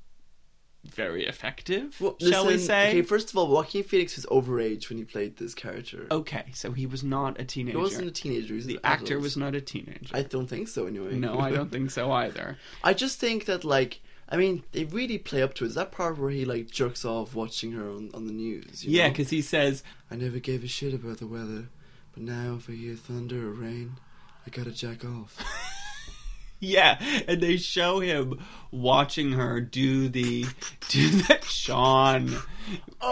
[0.84, 2.88] very effective, Well, shall we say?
[2.90, 6.06] Okay, first of all, Joaquin Phoenix was overage when he played this character.
[6.10, 7.78] Okay, so he was not a teenager.
[7.78, 8.54] he wasn't a teenager.
[8.54, 9.22] Was the actor adult.
[9.22, 10.14] was not a teenager.
[10.16, 11.14] I don't think so, anyway.
[11.14, 12.58] no, I don't think so either.
[12.82, 14.00] I just think that, like,
[14.32, 15.68] I mean, they really play up to it.
[15.68, 18.82] Is that part where he, like, jerks off watching her on, on the news?
[18.82, 21.68] Yeah, because he says, I never gave a shit about the weather,
[22.14, 23.96] but now if I hear thunder or rain,
[24.46, 25.36] I gotta jack off.
[26.60, 28.40] yeah, and they show him
[28.70, 30.46] watching her do the
[30.88, 31.44] do that.
[31.44, 32.34] Sean,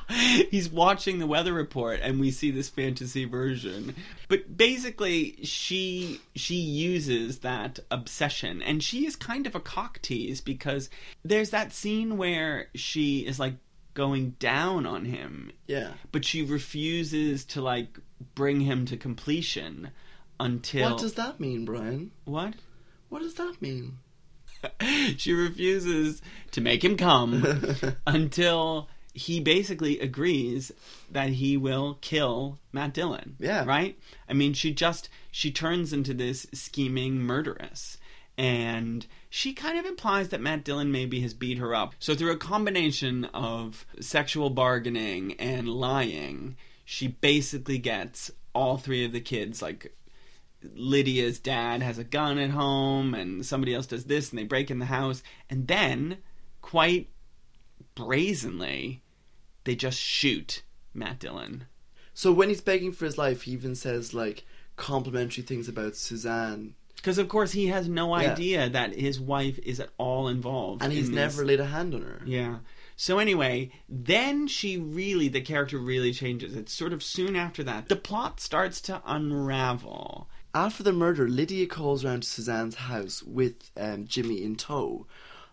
[0.50, 3.94] he's watching the weather report and we see this fantasy version
[4.28, 10.40] but basically she she uses that obsession and she is kind of a cock tease
[10.40, 10.88] because
[11.24, 13.54] there's that scene where she is like
[13.94, 15.92] going down on him Yeah.
[16.12, 17.98] but she refuses to like
[18.34, 19.90] bring him to completion
[20.40, 22.10] until What does that mean, Brian?
[22.24, 22.54] what
[23.10, 23.98] What does that mean?
[25.18, 27.44] she refuses to make him come
[28.06, 30.72] until he basically agrees
[31.10, 33.36] that he will kill Matt Dillon.
[33.38, 33.64] Yeah.
[33.64, 33.98] Right?
[34.28, 37.98] I mean, she just she turns into this scheming murderess.
[38.38, 41.94] And she kind of implies that Matt Dillon maybe has beat her up.
[41.98, 49.12] So through a combination of sexual bargaining and lying, she basically gets all three of
[49.12, 49.94] the kids like
[50.74, 54.70] Lydia's dad has a gun at home and somebody else does this and they break
[54.70, 56.18] in the house and then
[56.60, 57.08] quite
[57.94, 59.02] brazenly
[59.64, 60.62] they just shoot
[60.94, 61.66] Matt Dillon.
[62.14, 64.44] So when he's begging for his life, he even says, like,
[64.76, 66.74] complimentary things about Suzanne.
[66.96, 68.32] Because of course he has no Yeah.
[68.32, 70.82] idea that his wife is at all involved.
[70.82, 71.34] And he's in this.
[71.36, 72.22] never laid a hand on her.
[72.26, 72.58] Yeah.
[72.96, 76.54] So anyway, then she really the character really changes.
[76.54, 80.28] It's sort of soon after that the plot starts to unravel.
[80.54, 85.06] After the murder, Lydia calls around to Suzanne's house with um, Jimmy in tow.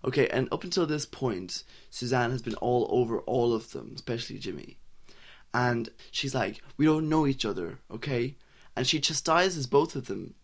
[0.05, 4.37] Okay, and up until this point, Suzanne has been all over all of them, especially
[4.37, 4.77] Jimmy.
[5.53, 8.35] And she's like, We don't know each other, okay?
[8.75, 10.35] And she chastises both of them.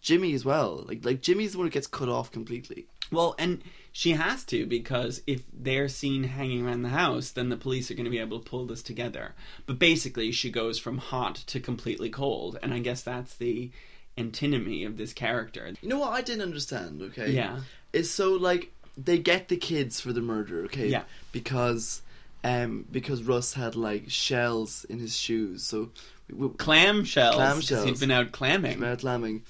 [0.00, 0.84] Jimmy as well.
[0.86, 2.86] Like like Jimmy's the one who gets cut off completely.
[3.10, 7.56] Well, and she has to because if they're seen hanging around the house, then the
[7.56, 9.34] police are going to be able to pull this together.
[9.66, 13.70] But basically, she goes from hot to completely cold, and I guess that's the
[14.18, 15.72] antinomy of this character.
[15.80, 17.30] You know what I didn't understand, okay?
[17.30, 17.60] Yeah.
[17.92, 20.88] Is so like they get the kids for the murder, okay?
[20.88, 21.02] Yeah.
[21.32, 22.02] Because
[22.44, 25.64] um because Russ had like shells in his shoes.
[25.64, 25.90] So
[26.28, 27.32] we, we, Clamshells.
[27.32, 27.84] 'cause Clamshells.
[27.86, 28.80] He'd been out clamming.
[28.80, 29.42] Mount clamming,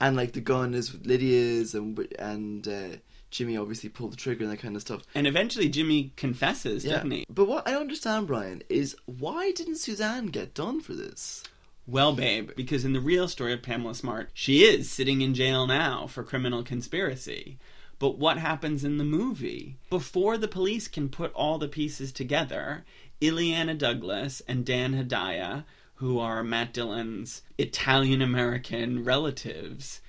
[0.00, 2.96] and like the gun is with Lydia's, and and uh,
[3.30, 5.02] Jimmy obviously pulled the trigger and that kind of stuff.
[5.14, 7.26] And eventually, Jimmy confesses, didn't he?
[7.28, 11.44] But what I don't understand, Brian, is why didn't Suzanne get done for this?
[11.86, 15.66] Well, babe, because in the real story of Pamela Smart, she is sitting in jail
[15.66, 17.58] now for criminal conspiracy.
[17.98, 19.76] But what happens in the movie?
[19.90, 22.84] Before the police can put all the pieces together,
[23.20, 25.64] Illeana Douglas and Dan Hedaya,
[25.96, 30.00] who are Matt Dillon's Italian American relatives,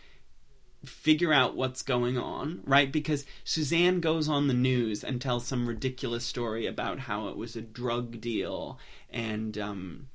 [0.86, 2.91] figure out what's going on, right?
[2.91, 7.56] Because Suzanne goes on the news and tells some ridiculous story about how it was
[7.56, 10.08] a drug deal and um,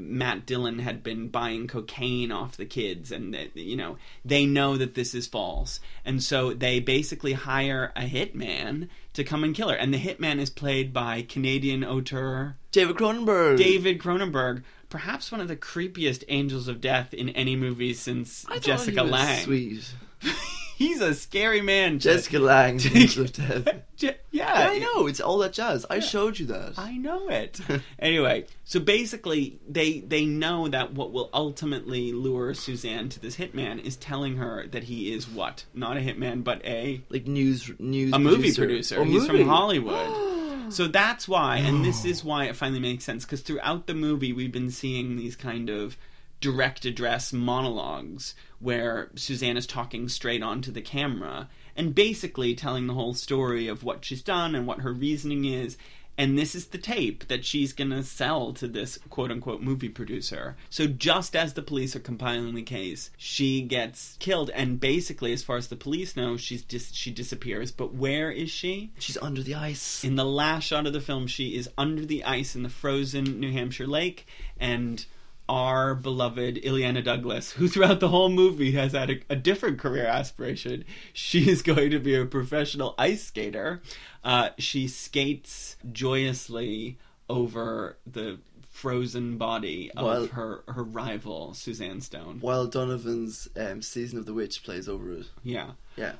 [0.00, 4.76] Matt Dillon had been buying cocaine off the kids, and that you know they know
[4.76, 9.68] that this is false, and so they basically hire a hitman to come and kill
[9.68, 13.56] her, and the hitman is played by Canadian auteur David Cronenberg.
[13.56, 18.58] David Cronenberg, perhaps one of the creepiest angels of death in any movie since I
[18.58, 19.44] Jessica Lange.
[19.44, 19.94] Sweet.
[20.80, 21.98] He's a scary man.
[21.98, 23.68] Jessica Lange, Angel of Death.
[23.96, 25.06] Je- yeah, I know.
[25.08, 25.84] It's all that jazz.
[25.90, 26.78] I showed you that.
[26.78, 27.60] I know it.
[27.98, 33.84] anyway, so basically, they they know that what will ultimately lure Suzanne to this hitman
[33.84, 35.66] is telling her that he is what?
[35.74, 39.00] Not a hitman, but a like news, news, a movie producer.
[39.00, 39.40] Oh, He's movie.
[39.40, 40.72] from Hollywood.
[40.72, 42.08] so that's why, and this oh.
[42.08, 45.68] is why it finally makes sense because throughout the movie we've been seeing these kind
[45.68, 45.98] of
[46.40, 52.94] direct address monologues where Suzanne is talking straight onto the camera and basically telling the
[52.94, 55.76] whole story of what she's done and what her reasoning is.
[56.18, 59.88] And this is the tape that she's going to sell to this quote unquote movie
[59.88, 60.54] producer.
[60.68, 64.50] So, just as the police are compiling the case, she gets killed.
[64.50, 67.72] And basically, as far as the police know, she's dis- she disappears.
[67.72, 68.92] But where is she?
[68.98, 70.04] She's under the ice.
[70.04, 73.40] In the last shot of the film, she is under the ice in the frozen
[73.40, 74.26] New Hampshire lake.
[74.58, 75.06] And
[75.50, 80.06] our beloved Illeana Douglas, who throughout the whole movie has had a, a different career
[80.06, 80.84] aspiration.
[81.12, 83.82] She is going to be a professional ice skater.
[84.22, 86.98] Uh, she skates joyously
[87.28, 88.38] over the
[88.70, 92.38] frozen body of her, her rival, Suzanne Stone.
[92.40, 95.26] While Donovan's um, season of the witch plays over it.
[95.42, 95.72] Yeah.
[95.96, 96.12] Yeah.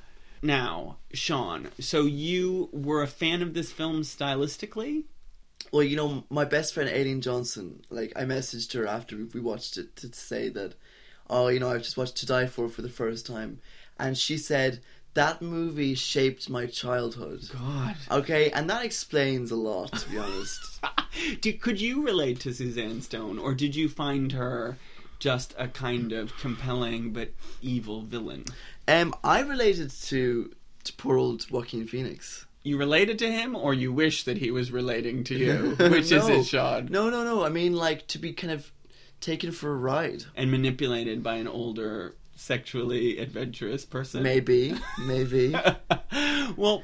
[0.42, 5.04] Now, Sean, so you were a fan of this film stylistically?
[5.72, 9.76] Well, you know, my best friend Aileen Johnson, like I messaged her after we watched
[9.76, 10.74] it to say that,
[11.28, 13.60] oh, you know, I've just watched To Die For for the first time,
[13.98, 14.80] and she said
[15.14, 17.48] that movie shaped my childhood.
[17.52, 17.96] God.
[18.10, 20.80] Okay, and that explains a lot, to be honest.
[21.40, 24.78] Did, could you relate to Suzanne Stone, or did you find her
[25.18, 27.30] just a kind of compelling but
[27.60, 28.44] evil villain?
[28.86, 30.54] Um, I related to
[30.84, 32.46] to poor old Joaquin Phoenix.
[32.62, 35.74] You related to him, or you wish that he was relating to you?
[35.78, 36.40] Which is No.
[36.40, 36.86] it, Sean?
[36.90, 37.42] No, no, no.
[37.44, 38.70] I mean, like to be kind of
[39.20, 40.24] taken for a ride.
[40.36, 44.22] And manipulated by an older, sexually adventurous person.
[44.22, 44.74] Maybe,
[45.06, 45.54] maybe.
[46.56, 46.82] well,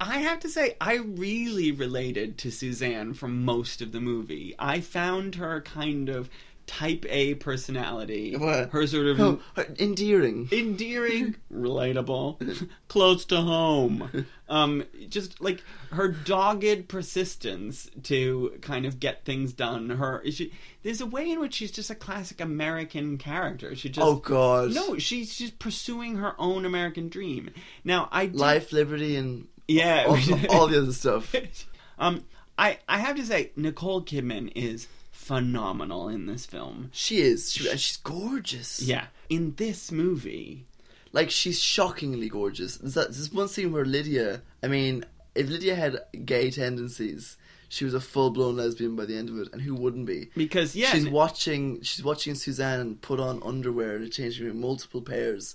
[0.00, 4.54] I have to say, I really related to Suzanne from most of the movie.
[4.58, 6.30] I found her kind of
[6.66, 8.36] type A personality.
[8.36, 8.70] What?
[8.70, 9.40] Her sort of Oh,
[9.78, 10.48] endearing.
[10.52, 14.26] endearing, relatable, close to home.
[14.48, 19.90] Um, just like her dogged persistence to kind of get things done.
[19.90, 20.52] Her she,
[20.82, 23.74] there's a way in which she's just a classic American character.
[23.74, 24.74] She just Oh God.
[24.74, 27.50] no, she's just pursuing her own American dream.
[27.84, 30.18] Now I did, Life, liberty, and yeah, all,
[30.50, 31.34] all the other stuff.
[31.98, 32.24] um,
[32.58, 34.86] I I have to say Nicole Kidman is
[35.22, 36.90] phenomenal in this film.
[36.92, 37.52] She is.
[37.52, 38.82] She, she's gorgeous.
[38.82, 40.66] Yeah, in this movie,
[41.12, 42.76] Like she's shockingly gorgeous.
[42.76, 44.42] There's, that, there's one scene where Lydia.
[44.62, 45.04] I mean,
[45.34, 47.36] if Lydia had gay tendencies,
[47.68, 50.30] she was a full blown lesbian by the end of it, and who wouldn't be?
[50.36, 51.80] because yeah, she's watching.
[51.82, 55.54] She's watching Suzanne put on underwear in a changing room, multiple pairs,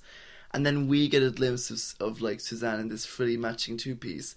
[0.51, 3.95] and then we get a glimpse of, of like Suzanne in this frilly matching two
[3.95, 4.36] piece,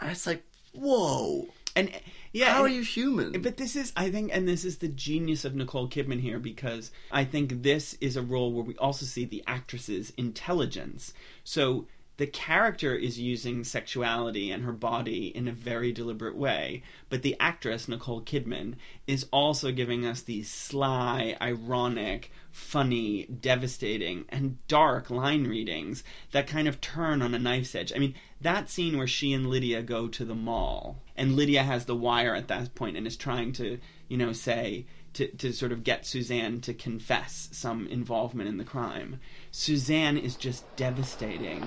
[0.00, 1.48] and it's like, whoa!
[1.76, 1.90] And
[2.32, 3.40] yeah, How are you human?
[3.40, 6.90] But this is, I think, and this is the genius of Nicole Kidman here because
[7.10, 11.14] I think this is a role where we also see the actress's intelligence.
[11.44, 11.86] So
[12.18, 17.36] the character is using sexuality and her body in a very deliberate way, but the
[17.38, 18.74] actress, Nicole Kidman,
[19.06, 26.66] is also giving us these sly, ironic, funny, devastating, and dark line readings that kind
[26.68, 27.92] of turn on a knife's edge.
[27.94, 31.86] I mean, that scene where she and Lydia go to the mall, and Lydia has
[31.86, 35.72] the wire at that point and is trying to, you know, say, to, to sort
[35.72, 39.18] of get Suzanne to confess some involvement in the crime.
[39.50, 41.62] Suzanne is just devastating.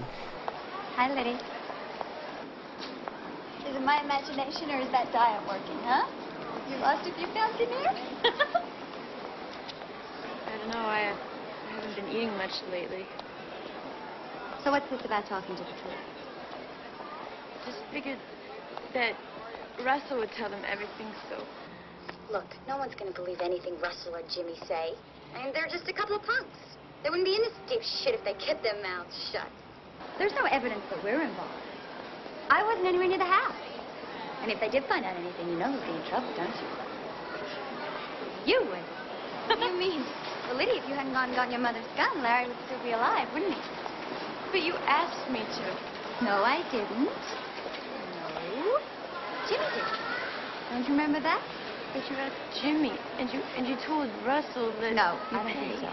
[0.95, 1.37] Hi, Liddy.
[3.67, 6.07] Is it my imagination or is that diet working, huh?
[6.69, 7.91] You lost a few pounds in here?
[10.45, 10.77] I don't know.
[10.77, 11.13] I,
[11.67, 13.05] I haven't been eating much lately.
[14.63, 15.93] so what's this about talking to the truth?
[17.65, 18.19] Just figured
[18.93, 19.15] that
[19.85, 21.39] Russell would tell them everything, so
[22.31, 24.93] Look, no one's gonna believe anything Russell or Jimmy say.
[25.33, 26.61] I mean, they're just a couple of punks.
[27.01, 29.49] They wouldn't be in this deep shit if they kept their mouths shut.
[30.19, 31.57] There's no evidence that we're involved.
[32.49, 33.57] I wasn't anywhere near the house.
[34.43, 36.69] And if they did find out anything, you know who'd be in trouble, don't you?
[38.45, 38.85] You would.
[39.49, 40.05] what do you mean?
[40.47, 42.91] Well, Lydia, if you hadn't gone and gotten your mother's gun, Larry would still be
[42.91, 43.61] alive, wouldn't he?
[44.51, 45.65] But you asked me to.
[46.25, 47.48] No, I didn't.
[49.47, 50.09] Jimmy did.
[50.71, 51.41] Don't you remember that?
[51.93, 55.79] But you asked Jimmy, and you and you told Russell that No, I don't think
[55.81, 55.89] so.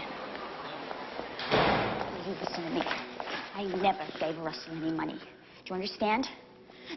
[2.25, 2.83] You listen to me.
[3.55, 5.15] I never gave Russell any money.
[5.15, 6.27] Do you understand?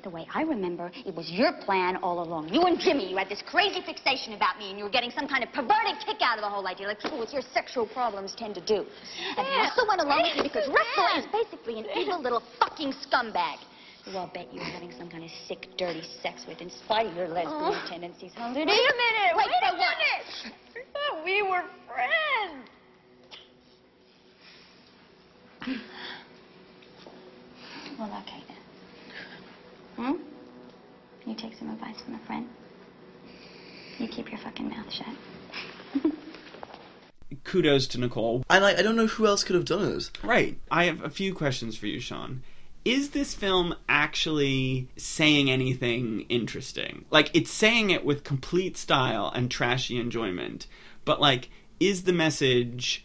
[0.05, 2.55] The way I remember, it was your plan all along.
[2.55, 5.27] You and Jimmy, you had this crazy fixation about me, and you were getting some
[5.27, 8.35] kind of perverted kick out of the whole idea, like people with your sexual problems
[8.37, 8.87] tend to do.
[9.37, 13.59] And Russell went along with you because Russell is basically an evil little fucking scumbag.
[14.05, 17.17] Who I'll bet you're having some kind of sick, dirty sex with in spite of
[17.17, 18.67] your lesbian tendencies, huh, Ludi?
[18.67, 19.37] Wait a minute!
[19.37, 19.97] Wait, Wait, for a what?
[19.99, 20.55] minute!
[20.77, 22.71] I thought we were friends.
[27.99, 28.57] Well, okay then.
[29.97, 31.29] Hmm?
[31.29, 32.49] You take some advice from a friend.
[33.99, 36.03] You keep your fucking mouth shut.
[37.45, 38.43] Kudos to Nicole.
[38.49, 40.11] And like, I don't know who else could have done it.
[40.25, 40.59] Right.
[40.71, 42.43] I have a few questions for you, Sean.
[42.85, 47.05] Is this film actually saying anything interesting?
[47.11, 50.67] Like, it's saying it with complete style and trashy enjoyment,
[51.05, 53.05] but, like, is the message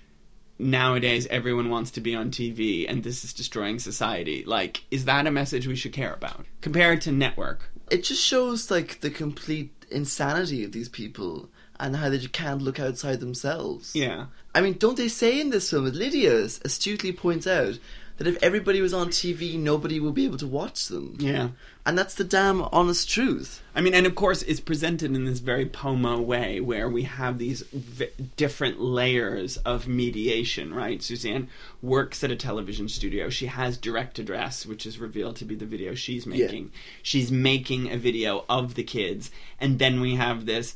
[0.57, 4.43] nowadays everyone wants to be on TV and this is destroying society?
[4.45, 6.45] Like, is that a message we should care about?
[6.61, 7.71] Compared to Network.
[7.91, 11.49] It just shows like the complete insanity of these people
[11.79, 13.93] and how they just can't look outside themselves.
[13.95, 14.27] Yeah.
[14.53, 17.77] I mean, don't they say in this film, Lydia astutely points out
[18.17, 21.17] that if everybody was on TV, nobody would be able to watch them.
[21.19, 21.49] Yeah.
[21.85, 23.61] And that's the damn honest truth.
[23.75, 27.37] I mean, and of course, it's presented in this very Pomo way where we have
[27.37, 31.03] these v- different layers of mediation, right?
[31.03, 31.49] Suzanne
[31.81, 33.29] works at a television studio.
[33.29, 36.71] She has direct address, which is revealed to be the video she's making.
[37.03, 39.29] She's making a video of the kids.
[39.59, 40.73] And then we have this,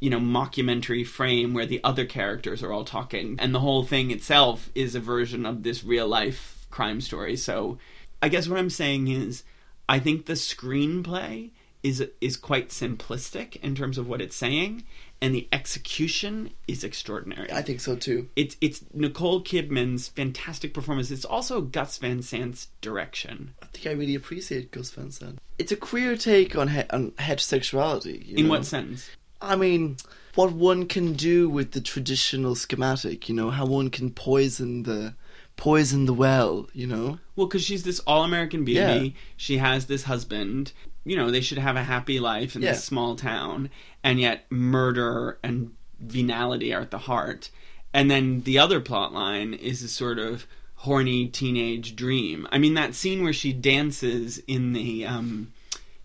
[0.00, 3.36] you know, mockumentary frame where the other characters are all talking.
[3.38, 7.36] And the whole thing itself is a version of this real life crime story.
[7.36, 7.78] So
[8.20, 9.44] I guess what I'm saying is
[9.88, 11.50] I think the screenplay
[11.82, 14.84] is is quite simplistic in terms of what it's saying,
[15.20, 17.50] and the execution is extraordinary.
[17.52, 18.28] I think so too.
[18.36, 21.10] it's it's Nicole Kidman's fantastic performance.
[21.10, 23.54] It's also Gus Van Sant's direction.
[23.62, 25.38] I think I really appreciate Gus Van Sant.
[25.58, 28.26] It's a queer take on he- on heterosexuality.
[28.28, 28.50] you In know?
[28.52, 29.10] what sense?
[29.40, 29.96] I mean,
[30.36, 33.28] what one can do with the traditional schematic.
[33.28, 35.14] You know, how one can poison the
[35.56, 36.68] poison the well.
[36.72, 37.18] You know.
[37.36, 39.06] Well, because she's this all American beauty.
[39.14, 39.20] Yeah.
[39.36, 40.72] She has this husband.
[41.04, 42.72] You know, they should have a happy life in Yeah.
[42.72, 43.70] this small town,
[44.04, 47.50] and yet murder and venality are at the heart.
[47.94, 50.46] And then the other plot line is a sort of
[50.76, 52.46] horny teenage dream.
[52.50, 55.52] I mean, that scene where she dances in the um,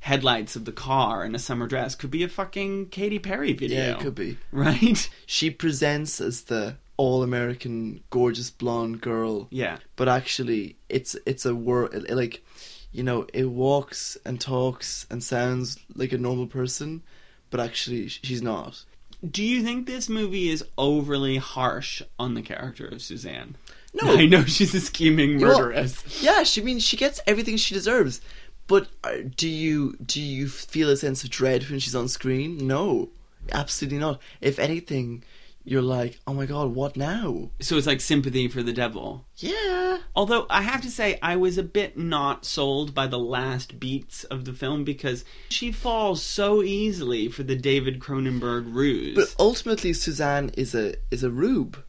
[0.01, 3.77] headlights of the car in a summer dress could be a fucking Katy Perry video.
[3.79, 4.37] Yeah, it could be.
[4.51, 5.09] Right?
[5.25, 9.47] She presents as the all American gorgeous blonde girl.
[9.51, 9.77] Yeah.
[9.95, 12.43] but actually it's it's a word like
[12.91, 17.03] you know it walks and talks and sounds like a normal person
[17.49, 18.83] but actually she's not
[19.31, 23.55] Do you think this movie is overly harsh on the character of Suzanne?
[23.93, 24.13] No.
[24.17, 26.21] I know she's a scheming murderess.
[26.23, 28.21] yeah she means she gets everything she deserves
[28.67, 32.67] but uh, do you do you feel a sense of dread when she's on screen
[32.67, 33.09] no
[33.51, 35.23] absolutely not if anything
[35.69, 39.25] you're like oh my god what now So it's like sympathy for the devil.
[39.35, 43.79] yeah Although I have to say, I was a bit not sold by the last
[43.79, 49.15] beats of the film because she falls so easily for the David Cronenberg ruse.
[49.15, 51.83] but ultimately suzanne is a is a rube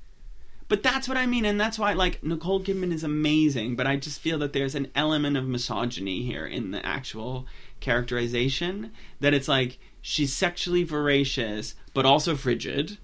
[0.69, 3.97] But that's what I mean, and that's why, like, Nicole Kidman is amazing, but I
[3.97, 7.47] just feel that there's an element of misogyny here in the actual
[7.81, 8.93] characterization.
[9.21, 12.99] That it's like, she's sexually voracious, but also frigid.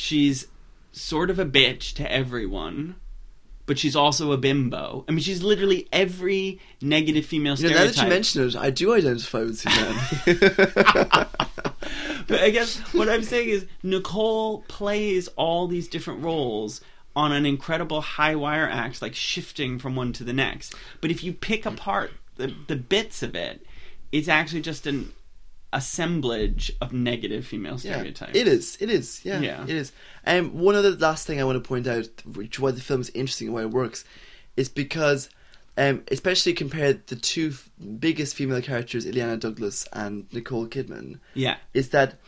[0.00, 0.46] She's
[0.92, 2.94] sort of a bitch to everyone,
[3.66, 5.04] but she's also a bimbo.
[5.08, 7.96] I mean, she's literally every negative female you know, now stereotype.
[7.96, 11.26] that you mention it i do identify with suzanne
[12.28, 16.82] But I guess what I'm saying is Nicole plays all these different roles
[17.16, 20.74] on an incredible high wire act, like shifting from one to the next.
[21.00, 23.64] But if you pick apart the, the bits of it,
[24.12, 25.12] it's actually just an
[25.72, 28.32] assemblage of negative female Yeah, stereotypes.
[28.36, 28.76] it is.
[28.80, 29.20] It is.
[29.24, 29.62] Yeah, Yeah.
[29.64, 29.92] it is.
[30.26, 33.10] Um, one other last thing I want to point out, which why the film is
[33.10, 34.04] interesting and why it works,
[34.56, 35.28] is because,
[35.76, 41.56] um, especially compared the two f- biggest female characters, Illeana Douglas and Nicole Kidman, Yeah.
[41.74, 42.18] is that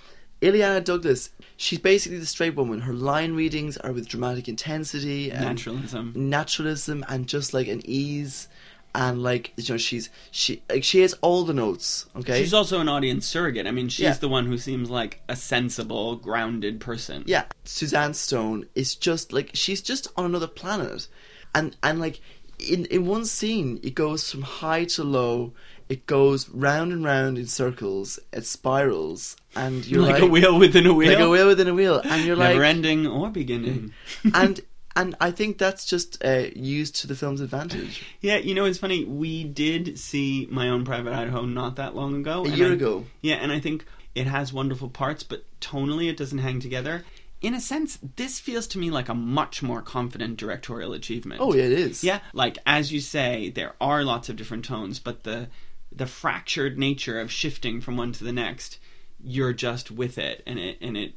[0.40, 2.80] Illeana Douglas, she's basically the straight woman.
[2.82, 6.12] Her line readings are with dramatic intensity, and Naturalism.
[6.16, 8.48] naturalism, and just like an ease.
[8.94, 12.06] And like you know, she's she like she has all the notes.
[12.16, 13.66] Okay, She's also an audience surrogate.
[13.68, 14.12] I mean, she's Yeah.
[14.14, 17.22] the one who seems like a sensible, grounded person.
[17.26, 21.06] yeah suzanne stone is just like she's just on another planet
[21.54, 22.20] and and like
[22.58, 25.52] in in one scene it goes from high to low
[25.88, 30.58] it goes round and round in circles it spirals and you're like, like, a wheel
[30.58, 31.10] within a wheel.
[31.10, 33.92] like a wheel within a wheel and you're Never like ending or beginning.
[34.34, 34.60] and
[34.96, 38.78] and i think that's just uh, used to the film's advantage Yeah, you know, it's
[38.78, 39.04] funny.
[39.04, 42.44] We did see My Own Private Idaho not that long ago.
[42.44, 43.84] a year I- ago Yeah, and I think
[44.14, 47.04] it has wonderful parts, but tonally it doesn't hang together.
[47.40, 51.40] in a sense, this feels to me like a much more confident directorial achievement.
[51.40, 52.02] Oh yeah, it is.
[52.04, 55.48] Yeah, like as you say, there are lots of different tones, but the
[55.92, 58.78] the fractured nature of shifting from one to the next,
[59.22, 61.14] you're just with it, and it and it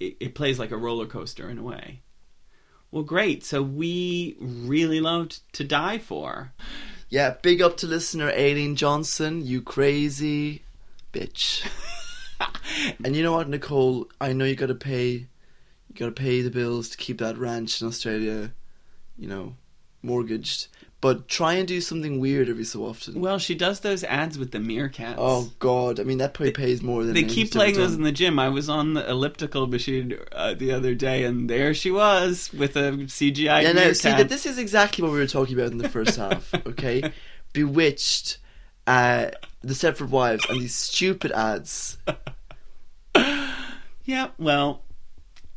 [0.00, 2.00] it, it plays like a roller coaster in a way.
[2.94, 3.42] Well, great.
[3.42, 6.52] So we really loved to die for.
[7.08, 10.62] Yeah, big up to listener Aileen Johnson, you crazy
[11.12, 11.68] bitch.
[13.04, 14.06] and you know what, Nicole?
[14.20, 17.88] I know you gotta pay you gotta pay the bills to keep that ranch in
[17.88, 18.52] Australia,
[19.18, 19.56] you know,
[20.00, 20.68] mortgaged.
[21.04, 23.20] But try and do something weird every so often.
[23.20, 25.16] Well, she does those ads with the meerkats.
[25.18, 27.98] oh god, I mean that probably pays more than They keep playing those done.
[27.98, 28.38] in the gym.
[28.38, 32.74] I was on the elliptical machine uh, the other day, and there she was with
[32.76, 35.78] a CGI Yeah, no, see that this is exactly what we were talking about in
[35.78, 36.50] the first half.
[36.66, 37.12] Okay,
[37.52, 38.38] Bewitched,
[38.86, 39.26] uh,
[39.60, 41.98] The Stepford Wives, and these stupid ads.
[44.06, 44.82] Yeah, well,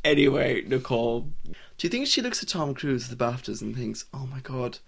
[0.06, 1.22] anyway, Nicole.
[1.46, 4.40] Do you think she looks at Tom Cruise at the BAFTAs and thinks, "Oh my
[4.40, 4.80] god,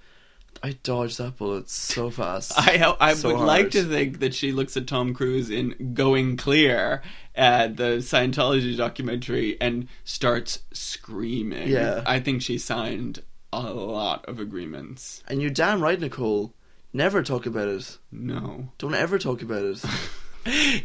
[0.62, 2.52] I dodged that bullet so fast"?
[2.58, 6.38] I I So would like to think that she looks at Tom Cruise in Going
[6.38, 7.02] Clear,
[7.38, 11.70] uh, the Scientology documentary, and starts screaming.
[11.70, 12.04] Yeah.
[12.06, 13.22] I think she signed
[13.54, 15.24] a lot of agreements.
[15.28, 16.54] And you're damn right, Nicole.
[16.92, 17.98] Never talk about it.
[18.12, 18.70] No.
[18.78, 19.84] Don't ever talk about it.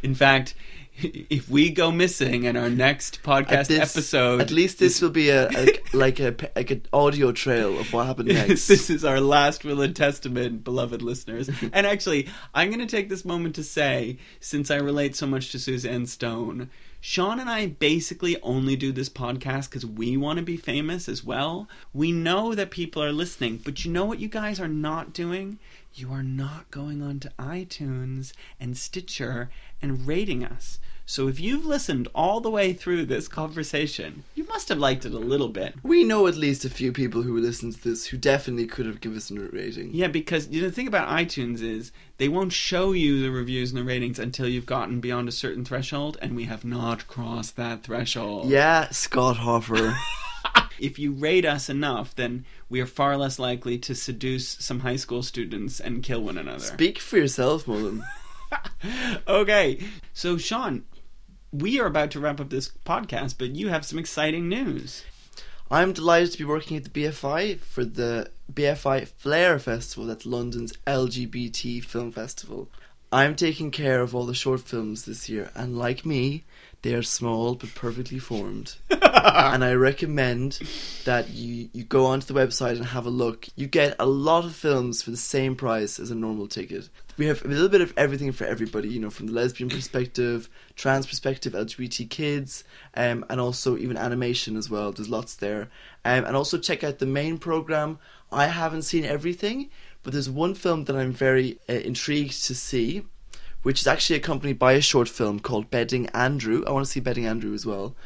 [0.02, 0.54] In fact,
[1.02, 5.10] if we go missing in our next podcast At this- episode, At least this will
[5.10, 8.68] be a, a like a like an audio trail of what happened next.
[8.68, 11.48] this is our last will and testament, beloved listeners.
[11.72, 15.50] and actually, I'm going to take this moment to say, since I relate so much
[15.52, 20.44] to Suzanne Stone, Sean and I basically only do this podcast because we want to
[20.44, 21.68] be famous as well.
[21.92, 25.58] We know that people are listening, but you know what you guys are not doing?
[25.96, 29.48] You are not going on to iTunes and Stitcher
[29.80, 30.80] and rating us.
[31.06, 35.14] So if you've listened all the way through this conversation, you must have liked it
[35.14, 35.74] a little bit.
[35.84, 39.00] we know at least a few people who listen to this who definitely could have
[39.00, 39.90] given us a rating.
[39.92, 43.70] Yeah, because you know, the thing about iTunes is they won't show you the reviews
[43.70, 47.54] and the ratings until you've gotten beyond a certain threshold, and we have not crossed
[47.54, 48.48] that threshold.
[48.48, 49.96] Yeah, Scott Hoffer.
[50.78, 54.96] If you rate us enough, then we are far less likely to seduce some high
[54.96, 56.60] school students and kill one another.
[56.60, 58.04] Speak for yourself, Mullen.
[59.28, 59.78] okay,
[60.12, 60.84] so Sean,
[61.52, 65.04] we are about to wrap up this podcast, but you have some exciting news.
[65.70, 70.72] I'm delighted to be working at the BFI for the BFI Flare Festival, that's London's
[70.86, 72.68] LGBT film festival.
[73.10, 76.44] I'm taking care of all the short films this year, and like me,
[76.84, 78.76] they are small but perfectly formed.
[78.90, 80.60] and I recommend
[81.06, 83.48] that you, you go onto the website and have a look.
[83.56, 86.90] You get a lot of films for the same price as a normal ticket.
[87.16, 90.50] We have a little bit of everything for everybody, you know, from the lesbian perspective,
[90.76, 92.64] trans perspective, LGBT kids,
[92.98, 94.92] um, and also even animation as well.
[94.92, 95.70] There's lots there.
[96.04, 97.98] Um, and also check out the main program.
[98.30, 99.70] I haven't seen everything,
[100.02, 103.04] but there's one film that I'm very uh, intrigued to see
[103.64, 106.62] which is actually accompanied by a short film called Bedding Andrew.
[106.66, 107.96] I want to see Bedding Andrew as well.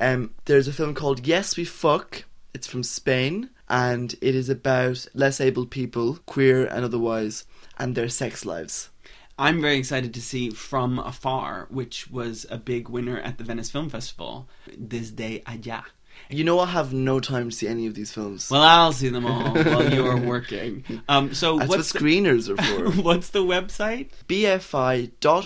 [0.00, 2.24] Um, there's a film called Yes We Fuck.
[2.52, 7.44] It's from Spain, and it is about less able people, queer and otherwise,
[7.78, 8.90] and their sex lives.
[9.38, 13.70] I'm very excited to see From Afar, which was a big winner at the Venice
[13.70, 14.48] Film Festival.
[14.76, 15.84] Desde allá.
[16.30, 18.50] You know, I have no time to see any of these films.
[18.50, 20.84] Well, I'll see them all while you're working.
[21.08, 22.62] Um, so That's what's what screeners are
[22.92, 23.02] for.
[23.02, 24.10] what's the website?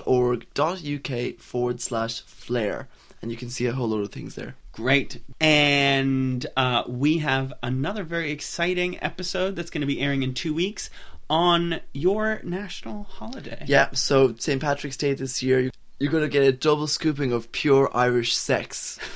[0.07, 2.89] bfi.org.uk forward slash flare.
[3.23, 4.55] And you can see a whole lot of things there.
[4.73, 5.23] Great.
[5.41, 10.53] And uh, we have another very exciting episode that's going to be airing in two
[10.55, 10.91] weeks
[11.29, 13.65] on your national holiday.
[13.67, 14.61] Yeah, so St.
[14.61, 18.99] Patrick's Day this year, you're going to get a double scooping of pure Irish sex.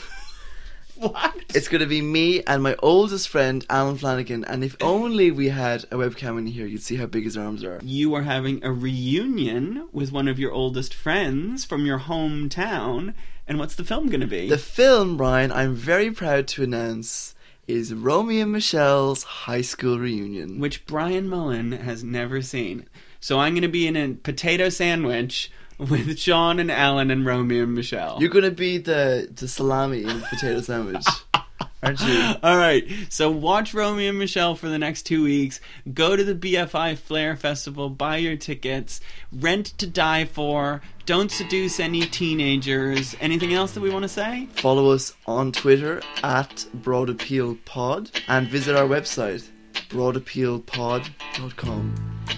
[1.01, 1.35] What?
[1.55, 4.45] It's going to be me and my oldest friend, Alan Flanagan.
[4.45, 7.65] And if only we had a webcam in here, you'd see how big his arms
[7.65, 7.81] are.
[7.83, 13.15] You are having a reunion with one of your oldest friends from your hometown.
[13.49, 14.51] And what's the film going to be?
[14.51, 17.35] The film, Brian, I'm very proud to announce,
[17.67, 20.61] is Romy and Michele's high school reunion.
[20.61, 22.87] which Brian Mullen has never seen.
[23.21, 25.51] So I'm going to be in a potato sandwich
[25.89, 28.19] with Sean and Alan and Romy and Michele.
[28.21, 31.07] You're going to be the, the salami in the potato sandwich,
[31.83, 32.35] aren't you?
[32.43, 35.59] All right, so watch Romy and Michele for the next two weeks.
[35.93, 39.01] Go to the BFI Flare Festival, buy your tickets,
[39.33, 40.83] rent to die for.
[41.07, 43.17] Don't seduce any teenagers.
[43.21, 44.49] Anything else that we want to say?
[44.57, 49.49] Follow us on Twitter at Broad Appeal Pod and visit our website,
[49.89, 51.95] broadappealpod.com,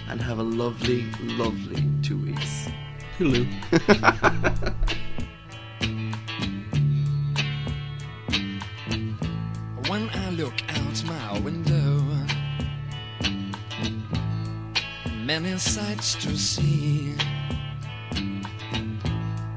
[0.09, 2.68] and have a lovely, lovely two weeks.
[3.18, 3.46] Hulu.
[9.88, 12.02] When I look out my window,
[15.22, 17.14] many sights to see.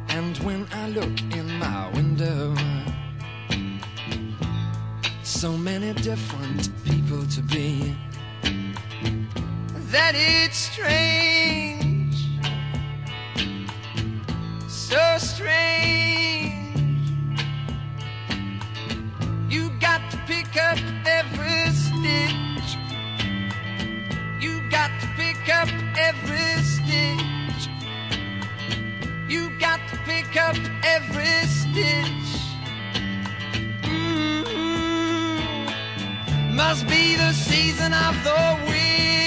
[0.09, 2.55] And when I look in my window,
[5.23, 7.95] so many different people to be
[9.91, 11.74] that it's strange,
[14.85, 16.53] so strange.
[19.49, 20.77] You got to pick up
[21.07, 22.77] every stitch.
[24.39, 27.69] You got to pick up every stitch.
[29.27, 32.29] You got to pick up every stitch.
[33.89, 35.25] Mm-hmm.
[36.55, 39.24] Must be the season of the wind.